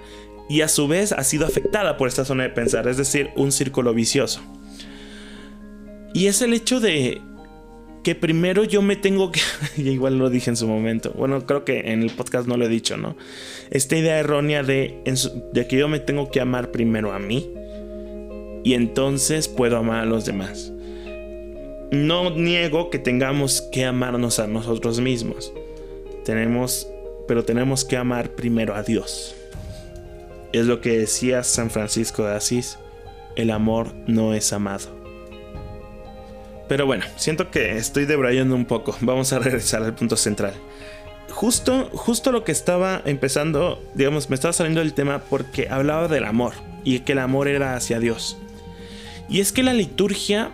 y 0.49 0.61
a 0.61 0.67
su 0.67 0.87
vez 0.87 1.13
ha 1.13 1.23
sido 1.23 1.45
afectada 1.45 1.97
por 1.97 2.07
esta 2.07 2.25
zona 2.25 2.43
de 2.43 2.49
pensar, 2.49 2.87
es 2.87 2.97
decir, 2.97 3.29
un 3.35 3.51
círculo 3.51 3.93
vicioso. 3.93 4.41
Y 6.13 6.27
es 6.27 6.41
el 6.41 6.53
hecho 6.53 6.79
de 6.79 7.21
que 8.03 8.15
primero 8.15 8.63
yo 8.63 8.81
me 8.81 8.95
tengo 8.95 9.31
que, 9.31 9.41
igual 9.81 10.19
lo 10.19 10.29
dije 10.29 10.49
en 10.49 10.57
su 10.57 10.67
momento, 10.67 11.11
bueno, 11.15 11.45
creo 11.45 11.65
que 11.65 11.91
en 11.91 12.03
el 12.03 12.11
podcast 12.11 12.47
no 12.47 12.57
lo 12.57 12.65
he 12.65 12.69
dicho, 12.69 12.97
¿no? 12.97 13.15
Esta 13.71 13.97
idea 13.97 14.19
errónea 14.19 14.61
de, 14.63 15.01
de 15.53 15.67
que 15.67 15.77
yo 15.77 15.87
me 15.87 15.99
tengo 15.99 16.29
que 16.29 16.41
amar 16.41 16.71
primero 16.71 17.13
a 17.13 17.19
mí 17.19 17.49
y 18.63 18.73
entonces 18.73 19.47
puedo 19.47 19.77
amar 19.77 20.01
a 20.01 20.05
los 20.05 20.25
demás. 20.25 20.71
No 21.91 22.31
niego 22.31 22.89
que 22.89 22.99
tengamos 22.99 23.61
que 23.71 23.85
amarnos 23.85 24.39
a 24.39 24.47
nosotros 24.47 24.99
mismos. 24.99 25.53
Tenemos, 26.25 26.89
pero 27.27 27.45
tenemos 27.45 27.85
que 27.85 27.97
amar 27.97 28.31
primero 28.31 28.73
a 28.73 28.83
Dios. 28.83 29.35
Es 30.53 30.65
lo 30.65 30.81
que 30.81 30.97
decía 30.97 31.43
San 31.43 31.69
Francisco 31.69 32.25
de 32.25 32.35
Asís, 32.35 32.77
el 33.35 33.51
amor 33.51 33.93
no 34.07 34.33
es 34.33 34.53
amado. 34.53 35.02
Pero 36.67 36.85
bueno, 36.85 37.05
siento 37.17 37.51
que 37.51 37.77
estoy 37.77 38.05
debrayando 38.05 38.55
un 38.55 38.65
poco. 38.65 38.95
Vamos 39.01 39.33
a 39.33 39.39
regresar 39.39 39.83
al 39.83 39.95
punto 39.95 40.17
central. 40.17 40.53
Justo, 41.29 41.89
justo 41.93 42.31
lo 42.31 42.43
que 42.43 42.51
estaba 42.51 43.01
empezando, 43.05 43.81
digamos, 43.95 44.29
me 44.29 44.35
estaba 44.35 44.53
saliendo 44.53 44.81
del 44.81 44.93
tema 44.93 45.23
porque 45.29 45.67
hablaba 45.69 46.07
del 46.07 46.25
amor 46.25 46.53
y 46.83 46.99
que 46.99 47.13
el 47.13 47.19
amor 47.19 47.47
era 47.47 47.75
hacia 47.75 47.99
Dios. 47.99 48.37
Y 49.29 49.39
es 49.39 49.51
que 49.51 49.63
la 49.63 49.73
liturgia 49.73 50.51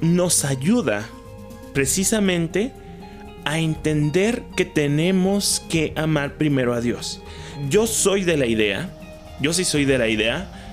nos 0.00 0.44
ayuda 0.44 1.08
precisamente 1.72 2.72
a 3.44 3.58
entender 3.58 4.42
que 4.56 4.64
tenemos 4.64 5.62
que 5.68 5.92
amar 5.96 6.34
primero 6.34 6.74
a 6.74 6.80
Dios. 6.80 7.22
Yo 7.68 7.86
soy 7.86 8.24
de 8.24 8.36
la 8.36 8.46
idea, 8.46 8.90
yo 9.40 9.52
sí 9.52 9.64
soy 9.64 9.84
de 9.84 9.98
la 9.98 10.08
idea, 10.08 10.63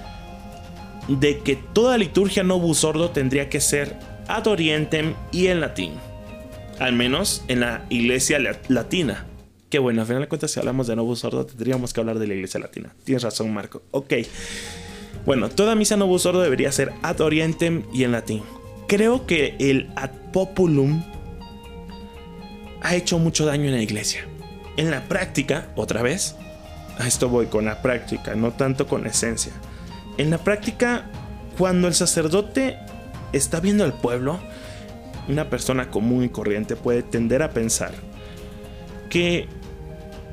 de 1.08 1.40
que 1.40 1.56
toda 1.56 1.98
liturgia 1.98 2.44
no 2.44 2.74
sordo 2.74 3.12
tendría 3.12 3.50
que 3.50 3.60
ser 3.60 3.98
ad 4.28 4.48
orientem 4.48 5.16
y 5.32 5.48
en 5.48 5.62
latín. 5.62 5.94
Al 6.80 6.94
menos 6.94 7.44
en 7.48 7.60
la 7.60 7.86
iglesia 7.90 8.40
latina. 8.68 9.26
Que 9.70 9.80
bueno, 9.80 10.02
al 10.02 10.08
final 10.08 10.24
de 10.24 10.28
cuentas, 10.28 10.52
si 10.52 10.60
hablamos 10.60 10.88
de 10.88 10.96
no 10.96 11.16
sordo, 11.16 11.46
tendríamos 11.46 11.94
que 11.94 12.00
hablar 12.00 12.20
de 12.20 12.28
la 12.28 12.34
iglesia 12.34 12.60
latina. 12.60 12.94
Tienes 13.04 13.24
razón, 13.24 13.54
Marco. 13.54 13.84
Ok. 13.92 14.14
Bueno, 15.26 15.50
toda 15.50 15.76
misa 15.76 15.96
no 15.96 16.18
sordo 16.20 16.42
debería 16.42 16.72
ser 16.72 16.92
ad 17.04 17.20
orientem 17.22 17.84
y 17.94 18.04
en 18.04 18.12
latín. 18.12 18.44
Creo 18.88 19.26
que 19.26 19.56
el 19.60 19.90
ad 19.96 20.10
populum 20.34 21.04
ha 22.82 22.96
hecho 22.96 23.20
mucho 23.20 23.46
daño 23.46 23.66
en 23.66 23.76
la 23.76 23.82
iglesia. 23.82 24.26
En 24.78 24.92
la 24.92 25.08
práctica, 25.08 25.72
otra 25.76 26.02
vez, 26.02 26.36
a 26.98 27.08
esto 27.08 27.30
voy 27.30 27.46
con 27.46 27.66
la 27.66 27.82
práctica, 27.82 28.36
no 28.36 28.52
tanto 28.52 28.88
con 28.88 29.06
esencia. 29.06 29.54
En 30.18 30.30
la 30.30 30.38
práctica, 30.38 31.10
cuando 31.58 31.88
el 31.88 31.94
sacerdote 31.94 32.78
está 33.34 33.60
viendo 33.60 33.84
al 33.84 33.94
pueblo, 33.94 34.40
una 35.28 35.50
persona 35.50 35.90
común 35.90 36.24
y 36.24 36.30
corriente 36.30 36.76
puede 36.76 37.04
tender 37.04 37.44
a 37.44 37.52
pensar 37.52 37.92
que 39.10 39.48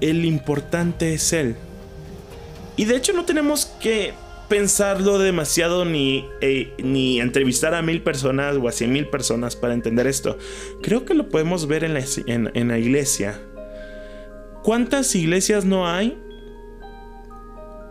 el 0.01 0.25
importante 0.25 1.15
es 1.15 1.33
él. 1.33 1.57
Y 2.77 2.85
de 2.85 2.97
hecho 2.97 3.13
no 3.13 3.25
tenemos 3.25 3.67
que 3.81 4.15
pensarlo 4.49 5.19
demasiado 5.19 5.85
ni, 5.85 6.25
eh, 6.41 6.73
ni 6.79 7.21
entrevistar 7.21 7.75
a 7.75 7.83
mil 7.83 8.03
personas 8.03 8.57
o 8.57 8.67
a 8.67 8.73
cien 8.73 8.93
mil 8.93 9.09
personas 9.09 9.57
para 9.57 9.75
entender 9.75 10.07
esto. 10.07 10.39
Creo 10.83 11.05
que 11.05 11.15
lo 11.15 11.29
podemos 11.29 11.67
ver 11.67 11.85
en 11.85 11.95
la, 11.95 12.05
en, 12.27 12.69
la 12.69 12.79
iglesia. 12.79 13.41
¿Cuántas 14.63 15.15
iglesias 15.15 15.65
no 15.65 15.89
hay 15.89 16.19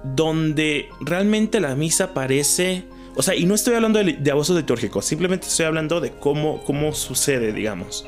donde 0.04 0.90
realmente 1.02 1.60
la 1.60 1.76
misa 1.76 2.14
parece... 2.14 2.84
O 3.16 3.24
sea, 3.24 3.36
y 3.36 3.46
no 3.46 3.56
estoy 3.56 3.74
hablando 3.74 4.04
de, 4.04 4.14
de 4.14 4.32
abusos 4.32 4.64
simplemente 5.02 5.48
estoy 5.48 5.66
hablando 5.66 6.00
de 6.00 6.12
cómo, 6.12 6.64
cómo 6.64 6.94
sucede, 6.94 7.52
digamos. 7.52 8.06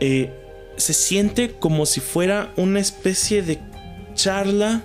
Eh, 0.00 0.32
se 0.76 0.94
siente 0.94 1.52
como 1.52 1.86
si 1.86 2.00
fuera 2.00 2.52
una 2.56 2.80
especie 2.80 3.42
de 3.42 3.60
charla 4.14 4.82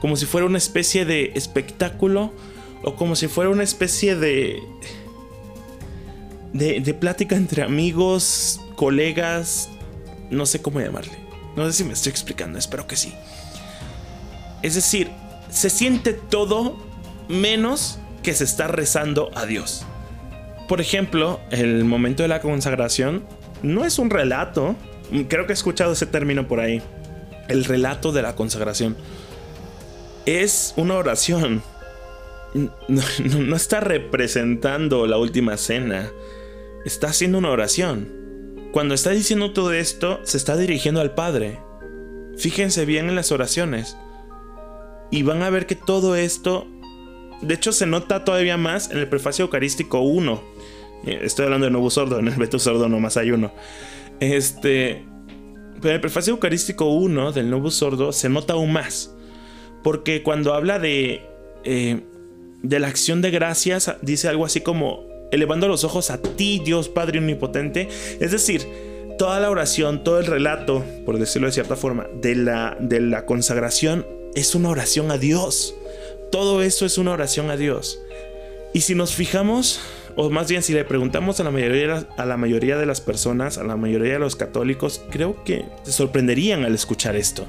como 0.00 0.16
si 0.16 0.26
fuera 0.26 0.46
una 0.46 0.58
especie 0.58 1.04
de 1.04 1.32
espectáculo 1.34 2.32
o 2.82 2.96
como 2.96 3.14
si 3.14 3.28
fuera 3.28 3.50
una 3.50 3.62
especie 3.62 4.16
de, 4.16 4.58
de, 6.54 6.94
plática 6.94 7.36
entre 7.36 7.62
amigos, 7.62 8.60
colegas, 8.76 9.68
no 10.30 10.46
sé 10.46 10.62
cómo 10.62 10.80
llamarle. 10.80 11.12
No 11.54 11.66
sé 11.66 11.72
si 11.74 11.84
me 11.84 11.92
estoy 11.92 12.10
explicando, 12.10 12.58
espero 12.58 12.86
que 12.86 12.96
sí. 12.96 13.12
Es 14.62 14.74
decir, 14.74 15.10
se 15.50 15.70
siente 15.70 16.12
todo 16.12 16.76
menos 17.28 17.98
que 18.22 18.34
se 18.34 18.44
está 18.44 18.68
rezando 18.68 19.30
a 19.34 19.46
Dios. 19.46 19.86
Por 20.68 20.80
ejemplo, 20.80 21.40
el 21.50 21.84
momento 21.84 22.22
de 22.22 22.28
la 22.28 22.40
consagración 22.40 23.24
no 23.62 23.84
es 23.84 23.98
un 23.98 24.10
relato. 24.10 24.76
Creo 25.28 25.46
que 25.46 25.52
he 25.52 25.54
escuchado 25.54 25.92
ese 25.92 26.06
término 26.06 26.46
por 26.46 26.60
ahí. 26.60 26.82
El 27.48 27.64
relato 27.64 28.12
de 28.12 28.22
la 28.22 28.36
consagración 28.36 28.96
es 30.26 30.74
una 30.76 30.94
oración. 30.94 31.62
No, 32.88 33.56
está 33.56 33.80
representando 33.80 35.06
la 35.06 35.18
última 35.18 35.56
cena. 35.56 36.10
Está 36.84 37.08
haciendo 37.08 37.38
una 37.38 37.50
oración. 37.50 38.08
Cuando 38.72 38.94
está 38.94 39.10
diciendo 39.10 39.52
todo 39.52 39.72
esto, 39.72 40.20
se 40.24 40.36
está 40.36 40.56
dirigiendo 40.56 41.00
al 41.00 41.14
Padre. 41.14 41.58
Fíjense 42.36 42.84
bien 42.84 43.08
en 43.08 43.16
las 43.16 43.32
oraciones. 43.32 43.96
Y 45.10 45.22
van 45.22 45.42
a 45.42 45.50
ver 45.50 45.66
que 45.66 45.74
todo 45.74 46.14
esto, 46.14 46.66
de 47.42 47.54
hecho, 47.54 47.72
se 47.72 47.86
nota 47.86 48.24
todavía 48.24 48.56
más 48.56 48.90
en 48.90 48.98
el 48.98 49.08
prefacio 49.08 49.44
eucarístico 49.44 50.00
1. 50.00 50.42
Eh, 51.06 51.20
estoy 51.22 51.46
hablando 51.46 51.66
de 51.66 51.72
Nuevo 51.72 51.90
Sordo, 51.90 52.18
en 52.18 52.28
el 52.28 52.34
Beto 52.34 52.58
Sordo 52.58 52.88
nomás 52.88 53.16
hay 53.16 53.30
uno. 53.30 53.52
Este. 54.20 55.04
Pero 55.76 55.88
en 55.90 55.94
el 55.94 56.00
prefacio 56.00 56.34
eucarístico 56.34 56.86
1 56.90 57.32
del 57.32 57.48
Nuevo 57.48 57.70
Sordo 57.70 58.12
se 58.12 58.28
nota 58.28 58.52
aún 58.52 58.72
más. 58.72 59.14
Porque 59.82 60.22
cuando 60.22 60.52
habla 60.52 60.78
de, 60.78 61.22
eh, 61.64 62.00
de 62.62 62.78
la 62.78 62.88
acción 62.88 63.22
de 63.22 63.30
gracias, 63.30 63.96
dice 64.02 64.28
algo 64.28 64.44
así 64.44 64.60
como 64.60 65.08
elevando 65.32 65.68
los 65.68 65.84
ojos 65.84 66.10
a 66.10 66.20
ti, 66.20 66.60
Dios 66.62 66.90
Padre 66.90 67.18
Omnipotente. 67.18 67.88
Es 68.20 68.30
decir, 68.30 68.66
toda 69.18 69.40
la 69.40 69.50
oración, 69.50 70.04
todo 70.04 70.20
el 70.20 70.26
relato, 70.26 70.84
por 71.06 71.18
decirlo 71.18 71.48
de 71.48 71.52
cierta 71.52 71.76
forma, 71.76 72.06
de 72.20 72.34
la, 72.34 72.76
de 72.78 73.00
la 73.00 73.24
consagración 73.24 74.04
es 74.34 74.54
una 74.54 74.68
oración 74.68 75.10
a 75.10 75.18
Dios. 75.18 75.74
Todo 76.30 76.62
eso 76.62 76.86
es 76.86 76.98
una 76.98 77.12
oración 77.12 77.50
a 77.50 77.56
Dios. 77.56 78.00
Y 78.72 78.82
si 78.82 78.94
nos 78.94 79.14
fijamos, 79.14 79.80
o 80.16 80.30
más 80.30 80.48
bien 80.48 80.62
si 80.62 80.72
le 80.72 80.84
preguntamos 80.84 81.40
a 81.40 81.44
la 81.44 81.50
mayoría, 81.50 82.06
a 82.16 82.24
la 82.24 82.36
mayoría 82.36 82.76
de 82.76 82.86
las 82.86 83.00
personas, 83.00 83.58
a 83.58 83.64
la 83.64 83.76
mayoría 83.76 84.14
de 84.14 84.18
los 84.18 84.36
católicos, 84.36 85.02
creo 85.10 85.42
que 85.44 85.64
se 85.82 85.92
sorprenderían 85.92 86.64
al 86.64 86.74
escuchar 86.74 87.16
esto. 87.16 87.46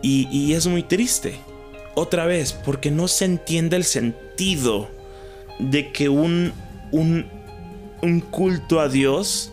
Y, 0.00 0.52
es 0.52 0.66
muy 0.66 0.82
triste. 0.82 1.34
Otra 1.94 2.24
vez, 2.26 2.52
porque 2.52 2.90
no 2.90 3.08
se 3.08 3.24
entiende 3.24 3.76
el 3.76 3.84
sentido 3.84 4.88
de 5.58 5.90
que 5.90 6.08
un, 6.08 6.52
un, 6.92 7.26
un 8.00 8.20
culto 8.20 8.78
a 8.80 8.88
Dios 8.88 9.52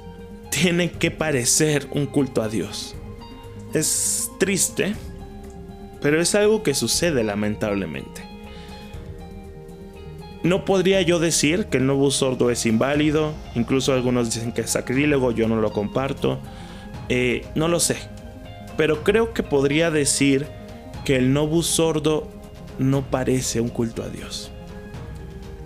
tiene 0.51 0.91
que 0.91 1.09
parecer 1.09 1.87
un 1.91 2.05
culto 2.05 2.43
a 2.43 2.47
Dios. 2.47 2.95
Es 3.73 4.29
triste, 4.39 4.93
pero 6.05 6.21
es 6.21 6.35
algo 6.35 6.61
que 6.61 6.75
sucede 6.75 7.23
lamentablemente. 7.23 8.21
No 10.43 10.63
podría 10.63 11.01
yo 11.01 11.17
decir 11.17 11.65
que 11.65 11.77
el 11.77 11.87
nuevo 11.87 12.11
sordo 12.11 12.51
es 12.51 12.67
inválido, 12.67 13.33
incluso 13.55 13.91
algunos 13.91 14.31
dicen 14.31 14.51
que 14.51 14.61
es 14.61 14.69
sacrílego, 14.69 15.31
yo 15.31 15.47
no 15.47 15.55
lo 15.55 15.71
comparto, 15.71 16.37
eh, 17.09 17.43
no 17.55 17.69
lo 17.69 17.79
sé, 17.79 17.97
pero 18.77 19.03
creo 19.03 19.33
que 19.33 19.41
podría 19.41 19.89
decir 19.89 20.45
que 21.05 21.15
el 21.15 21.33
Novus 21.33 21.65
sordo 21.65 22.27
no 22.77 23.01
parece 23.01 23.59
un 23.59 23.69
culto 23.69 24.03
a 24.03 24.09
Dios. 24.09 24.51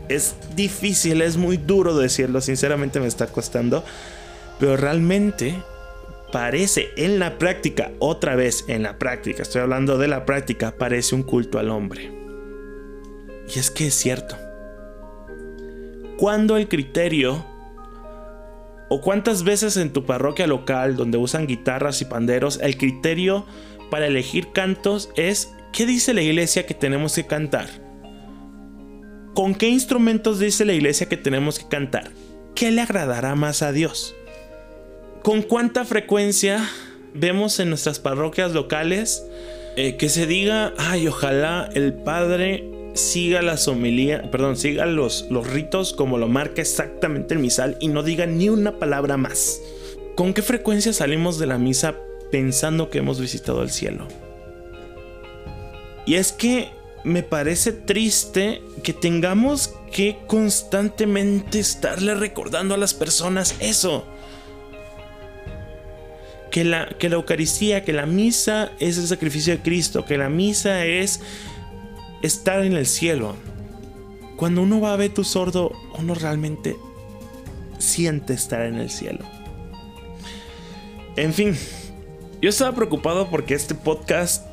Es 0.08 0.38
difícil, 0.56 1.22
es 1.22 1.36
muy 1.36 1.58
duro 1.58 1.98
decirlo, 1.98 2.40
sinceramente 2.40 3.02
me 3.02 3.08
está 3.08 3.28
costando, 3.28 3.84
pero 4.58 4.78
realmente 4.78 5.62
parece 6.32 6.90
en 6.96 7.20
la 7.20 7.38
práctica, 7.38 7.92
otra 8.00 8.36
vez 8.36 8.66
en 8.68 8.84
la 8.84 8.98
práctica, 8.98 9.44
estoy 9.44 9.62
hablando 9.62 9.98
de 9.98 10.08
la 10.08 10.26
práctica, 10.26 10.76
parece 10.78 11.16
un 11.16 11.24
culto 11.24 11.60
al 11.60 11.70
hombre. 11.70 12.12
Y 13.54 13.60
es 13.60 13.72
que 13.72 13.88
es 13.88 13.96
cierto. 13.96 14.38
Cuando 16.18 16.58
el 16.58 16.68
criterio 16.68 17.46
o 18.90 19.02
cuántas 19.02 19.44
veces 19.44 19.78
en 19.78 19.94
tu 19.94 20.06
parroquia 20.06 20.48
local 20.48 20.96
donde 20.96 21.18
usan 21.18 21.48
guitarras 21.48 22.02
y 22.02 22.06
panderos 22.06 22.60
el 22.62 22.78
criterio 22.78 23.46
para 23.90 24.08
elegir 24.08 24.52
cantos 24.52 25.10
es 25.16 25.54
¿qué 25.72 25.86
dice 25.86 26.14
la 26.14 26.22
iglesia 26.22 26.66
que 26.66 26.74
tenemos 26.74 27.16
que 27.16 27.26
cantar? 27.26 27.68
¿Con 29.34 29.56
qué 29.56 29.70
instrumentos 29.70 30.40
dice 30.40 30.66
la 30.66 30.74
iglesia 30.74 31.08
que 31.08 31.18
tenemos 31.18 31.60
que 31.60 31.68
cantar? 31.70 32.12
¿Qué 32.56 32.72
le 32.72 32.82
agradará 32.82 33.36
más 33.36 33.62
a 33.62 33.72
Dios? 33.72 34.16
¿Con 35.24 35.42
cuánta 35.42 35.84
frecuencia 35.84 36.70
vemos 37.14 37.60
en 37.60 37.70
nuestras 37.70 38.00
parroquias 38.00 38.54
locales 38.54 39.26
eh, 39.76 39.98
que 39.98 40.08
se 40.08 40.26
diga, 40.26 40.74
ay, 40.78 41.08
ojalá 41.08 41.70
el 41.74 41.94
Padre 41.94 42.70
siga 42.94 43.42
la 43.42 43.56
homilías, 43.68 44.28
perdón, 44.30 44.56
siga 44.56 44.86
los, 44.86 45.28
los 45.30 45.46
ritos 45.48 45.94
como 45.94 46.18
lo 46.18 46.28
marca 46.30 46.62
exactamente 46.62 47.34
el 47.34 47.42
misal 47.42 47.78
y 47.82 47.90
no 47.90 48.02
diga 48.02 48.26
ni 48.28 48.48
una 48.48 48.80
palabra 48.80 49.18
más? 49.18 49.62
¿Con 50.16 50.34
qué 50.34 50.42
frecuencia 50.42 50.94
salimos 50.94 51.38
de 51.38 51.48
la 51.48 51.58
misa 51.58 51.96
pensando 52.32 52.90
que 52.90 53.00
hemos 53.00 53.20
visitado 53.20 53.62
el 53.62 53.72
cielo? 53.72 54.08
Y 56.06 56.16
es 56.16 56.32
que 56.32 56.70
me 57.04 57.24
parece 57.24 57.74
triste 57.74 58.62
que 58.84 58.94
tengamos 58.94 59.76
que 59.92 60.18
constantemente 60.28 61.60
estarle 61.60 62.16
recordando 62.16 62.74
a 62.74 62.78
las 62.78 62.94
personas 62.94 63.56
eso 63.60 64.06
que 66.52 66.64
la, 66.64 66.88
que 66.88 67.10
la 67.10 67.16
Eucaristía, 67.16 67.84
que 67.84 67.94
la 67.94 68.06
misa 68.06 68.72
es 68.80 68.98
el 68.98 69.08
sacrificio 69.08 69.54
de 69.54 69.62
Cristo, 69.62 70.06
que 70.06 70.18
la 70.18 70.30
misa 70.30 70.86
es 70.86 71.22
estar 72.22 72.64
en 72.66 72.74
el 72.74 72.86
cielo. 72.86 73.36
Cuando 74.36 74.62
uno 74.62 74.80
va 74.80 74.94
a 74.94 74.98
ver 74.98 75.14
tu 75.14 75.24
sordo, 75.24 75.72
uno 75.98 76.16
realmente 76.16 76.78
siente 77.78 78.34
estar 78.34 78.66
en 78.66 78.76
el 78.76 78.90
cielo. 78.90 79.26
En 81.16 81.34
fin, 81.34 81.58
yo 82.42 82.50
estaba 82.50 82.74
preocupado 82.74 83.30
porque 83.30 83.54
este 83.54 83.76
podcast 83.76 84.46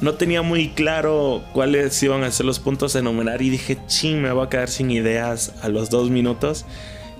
no 0.00 0.14
tenía 0.14 0.42
muy 0.42 0.68
claro 0.70 1.42
cuáles 1.52 2.00
iban 2.02 2.22
a 2.22 2.30
ser 2.30 2.46
los 2.46 2.60
puntos 2.60 2.94
a 2.94 3.00
enumerar 3.00 3.42
y 3.42 3.50
dije, 3.50 3.78
ching, 3.88 4.22
me 4.22 4.30
voy 4.30 4.46
a 4.46 4.48
quedar 4.48 4.68
sin 4.68 4.90
ideas 4.90 5.54
a 5.62 5.68
los 5.68 5.90
dos 5.90 6.10
minutos. 6.10 6.64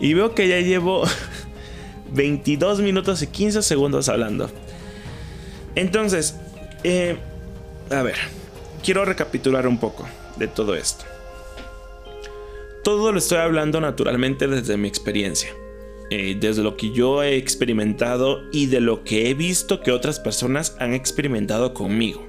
Y 0.00 0.14
veo 0.14 0.34
que 0.34 0.46
ya 0.46 0.60
llevo 0.60 1.02
22 2.12 2.80
minutos 2.80 3.22
y 3.22 3.26
15 3.26 3.62
segundos 3.62 4.08
hablando. 4.08 4.50
Entonces, 5.74 6.36
eh, 6.84 7.16
a 7.90 8.02
ver, 8.02 8.16
quiero 8.82 9.04
recapitular 9.04 9.66
un 9.66 9.78
poco 9.78 10.06
de 10.36 10.48
todo 10.48 10.74
esto. 10.74 11.04
Todo 12.84 13.12
lo 13.12 13.18
estoy 13.18 13.38
hablando 13.38 13.80
naturalmente 13.80 14.46
desde 14.46 14.76
mi 14.76 14.88
experiencia, 14.88 15.50
eh, 16.10 16.36
desde 16.40 16.62
lo 16.62 16.76
que 16.76 16.92
yo 16.92 17.22
he 17.22 17.36
experimentado 17.36 18.40
y 18.50 18.66
de 18.66 18.80
lo 18.80 19.04
que 19.04 19.28
he 19.28 19.34
visto 19.34 19.80
que 19.80 19.92
otras 19.92 20.20
personas 20.20 20.76
han 20.78 20.94
experimentado 20.94 21.74
conmigo. 21.74 22.26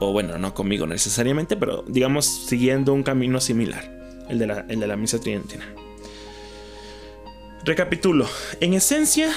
O 0.00 0.12
bueno, 0.12 0.38
no 0.38 0.54
conmigo 0.54 0.86
necesariamente, 0.86 1.56
pero 1.56 1.84
digamos 1.88 2.26
siguiendo 2.26 2.92
un 2.92 3.02
camino 3.02 3.40
similar, 3.40 3.90
el 4.28 4.38
de 4.38 4.46
la, 4.46 4.66
el 4.68 4.80
de 4.80 4.86
la 4.86 4.96
misa 4.96 5.18
tridentina. 5.18 5.64
Recapitulo. 7.64 8.26
En 8.60 8.74
esencia, 8.74 9.30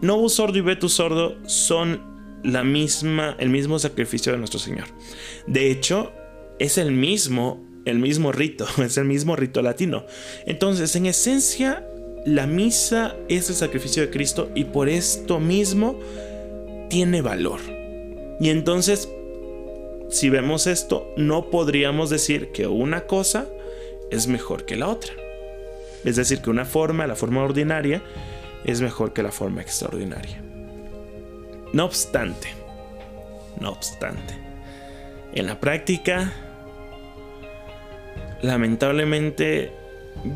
Novus 0.00 0.34
Sordo 0.34 0.58
y 0.58 0.60
Vetus 0.60 0.94
Sordo 0.94 1.36
son 1.46 2.16
la 2.42 2.62
misma, 2.64 3.36
el 3.38 3.50
mismo 3.50 3.78
sacrificio 3.78 4.32
de 4.32 4.38
nuestro 4.38 4.58
Señor. 4.58 4.86
De 5.46 5.70
hecho, 5.70 6.12
es 6.58 6.78
el 6.78 6.92
mismo, 6.92 7.64
el 7.84 7.98
mismo 7.98 8.32
rito, 8.32 8.66
es 8.82 8.96
el 8.96 9.04
mismo 9.04 9.36
rito 9.36 9.62
latino. 9.62 10.06
Entonces, 10.46 10.94
en 10.96 11.06
esencia, 11.06 11.86
la 12.24 12.46
misa 12.46 13.16
es 13.28 13.48
el 13.50 13.56
sacrificio 13.56 14.02
de 14.02 14.10
Cristo 14.10 14.50
y 14.54 14.64
por 14.64 14.88
esto 14.88 15.40
mismo 15.40 15.98
tiene 16.88 17.22
valor. 17.22 17.60
Y 18.40 18.50
entonces, 18.50 19.08
si 20.08 20.30
vemos 20.30 20.66
esto, 20.66 21.12
no 21.16 21.50
podríamos 21.50 22.10
decir 22.10 22.52
que 22.52 22.66
una 22.66 23.06
cosa 23.06 23.48
es 24.10 24.26
mejor 24.28 24.64
que 24.64 24.76
la 24.76 24.88
otra. 24.88 25.12
Es 26.04 26.16
decir, 26.16 26.40
que 26.40 26.50
una 26.50 26.64
forma, 26.64 27.06
la 27.06 27.16
forma 27.16 27.42
ordinaria, 27.42 28.02
es 28.64 28.80
mejor 28.80 29.12
que 29.12 29.22
la 29.22 29.32
forma 29.32 29.62
extraordinaria. 29.62 30.42
No 31.72 31.84
obstante, 31.84 32.48
no 33.60 33.70
obstante, 33.70 34.34
en 35.32 35.46
la 35.46 35.60
práctica, 35.60 36.32
lamentablemente, 38.42 39.72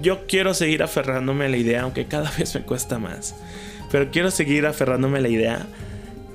yo 0.03 0.27
quiero 0.27 0.55
seguir 0.55 0.83
aferrándome 0.83 1.47
a 1.47 1.49
la 1.49 1.57
idea, 1.57 1.83
aunque 1.83 2.07
cada 2.07 2.31
vez 2.39 2.55
me 2.55 2.63
cuesta 2.63 2.99
más, 2.99 3.35
pero 3.91 4.11
quiero 4.11 4.31
seguir 4.31 4.67
aferrándome 4.67 5.19
a 5.19 5.23
la 5.23 5.29
idea 5.29 5.67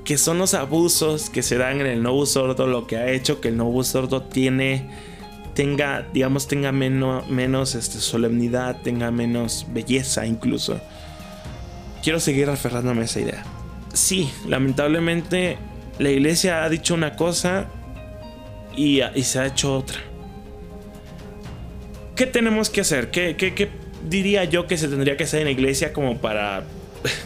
que 0.05 0.17
son 0.19 0.37
los 0.37 0.53
abusos 0.53 1.31
que 1.31 1.41
se 1.41 1.57
dan 1.57 1.81
en 1.81 1.87
el 1.87 2.03
Novus 2.03 2.33
Sordo 2.33 2.67
lo 2.67 2.85
que 2.85 2.97
ha 2.97 3.09
hecho 3.09 3.41
que 3.41 3.47
el 3.47 3.57
Novus 3.57 3.87
Sordo 3.87 4.21
tiene 4.21 4.87
tenga, 5.55 6.05
digamos, 6.13 6.47
tenga 6.47 6.71
menos, 6.71 7.27
menos 7.29 7.73
este, 7.73 7.99
solemnidad, 7.99 8.81
tenga 8.83 9.09
menos 9.09 9.65
belleza 9.69 10.27
incluso. 10.27 10.79
Quiero 12.03 12.19
seguir 12.19 12.49
aferrándome 12.49 13.01
a 13.01 13.05
esa 13.05 13.21
idea. 13.21 13.43
Sí, 13.93 14.29
lamentablemente 14.47 15.57
la 15.97 16.11
iglesia 16.11 16.63
ha 16.63 16.69
dicho 16.69 16.93
una 16.93 17.15
cosa 17.15 17.67
y, 18.75 19.01
se 19.23 19.39
ha 19.39 19.47
hecho 19.47 19.77
otra. 19.77 19.97
¿Qué 22.15 22.27
tenemos 22.27 22.69
que 22.69 22.81
hacer? 22.81 23.09
¿Qué, 23.09 23.35
qué 23.37 23.69
diría 24.07 24.43
yo 24.43 24.67
que 24.67 24.77
se 24.77 24.87
tendría 24.87 25.17
que 25.17 25.23
hacer 25.23 25.39
en 25.39 25.45
la 25.45 25.51
iglesia 25.51 25.93
como 25.93 26.17
para 26.19 26.65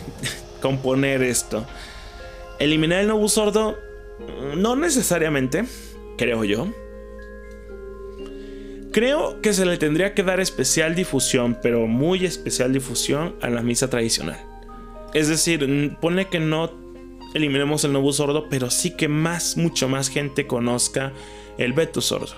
componer 0.62 1.24
esto? 1.24 1.66
Eliminar 2.60 3.02
el 3.02 3.08
nuevo 3.08 3.28
sordo, 3.28 3.78
no 4.56 4.76
necesariamente, 4.76 5.66
creo 6.18 6.44
yo 6.44 6.72
Creo 8.92 9.40
que 9.42 9.54
se 9.54 9.68
le 9.68 9.78
tendría 9.78 10.16
que 10.16 10.24
dar 10.24 10.40
especial 10.40 10.96
difusión, 10.96 11.56
pero 11.62 11.86
muy 11.86 12.26
especial 12.26 12.74
difusión 12.74 13.36
a 13.40 13.50
la 13.50 13.62
misa 13.62 13.88
tradicional. 13.88 14.40
Es 15.14 15.28
decir, 15.28 15.96
pone 16.02 16.28
que 16.28 16.40
no 16.40 16.72
eliminemos 17.36 17.84
el 17.84 17.92
nuevo 17.92 18.12
sordo, 18.12 18.50
pero 18.50 18.72
sí 18.72 18.92
que 18.92 19.08
más, 19.08 19.58
mucho 19.58 19.90
más 19.90 20.10
gente 20.10 20.48
conozca 20.48 21.14
el 21.60 21.74
Vetus 21.74 22.06
sordo. 22.06 22.34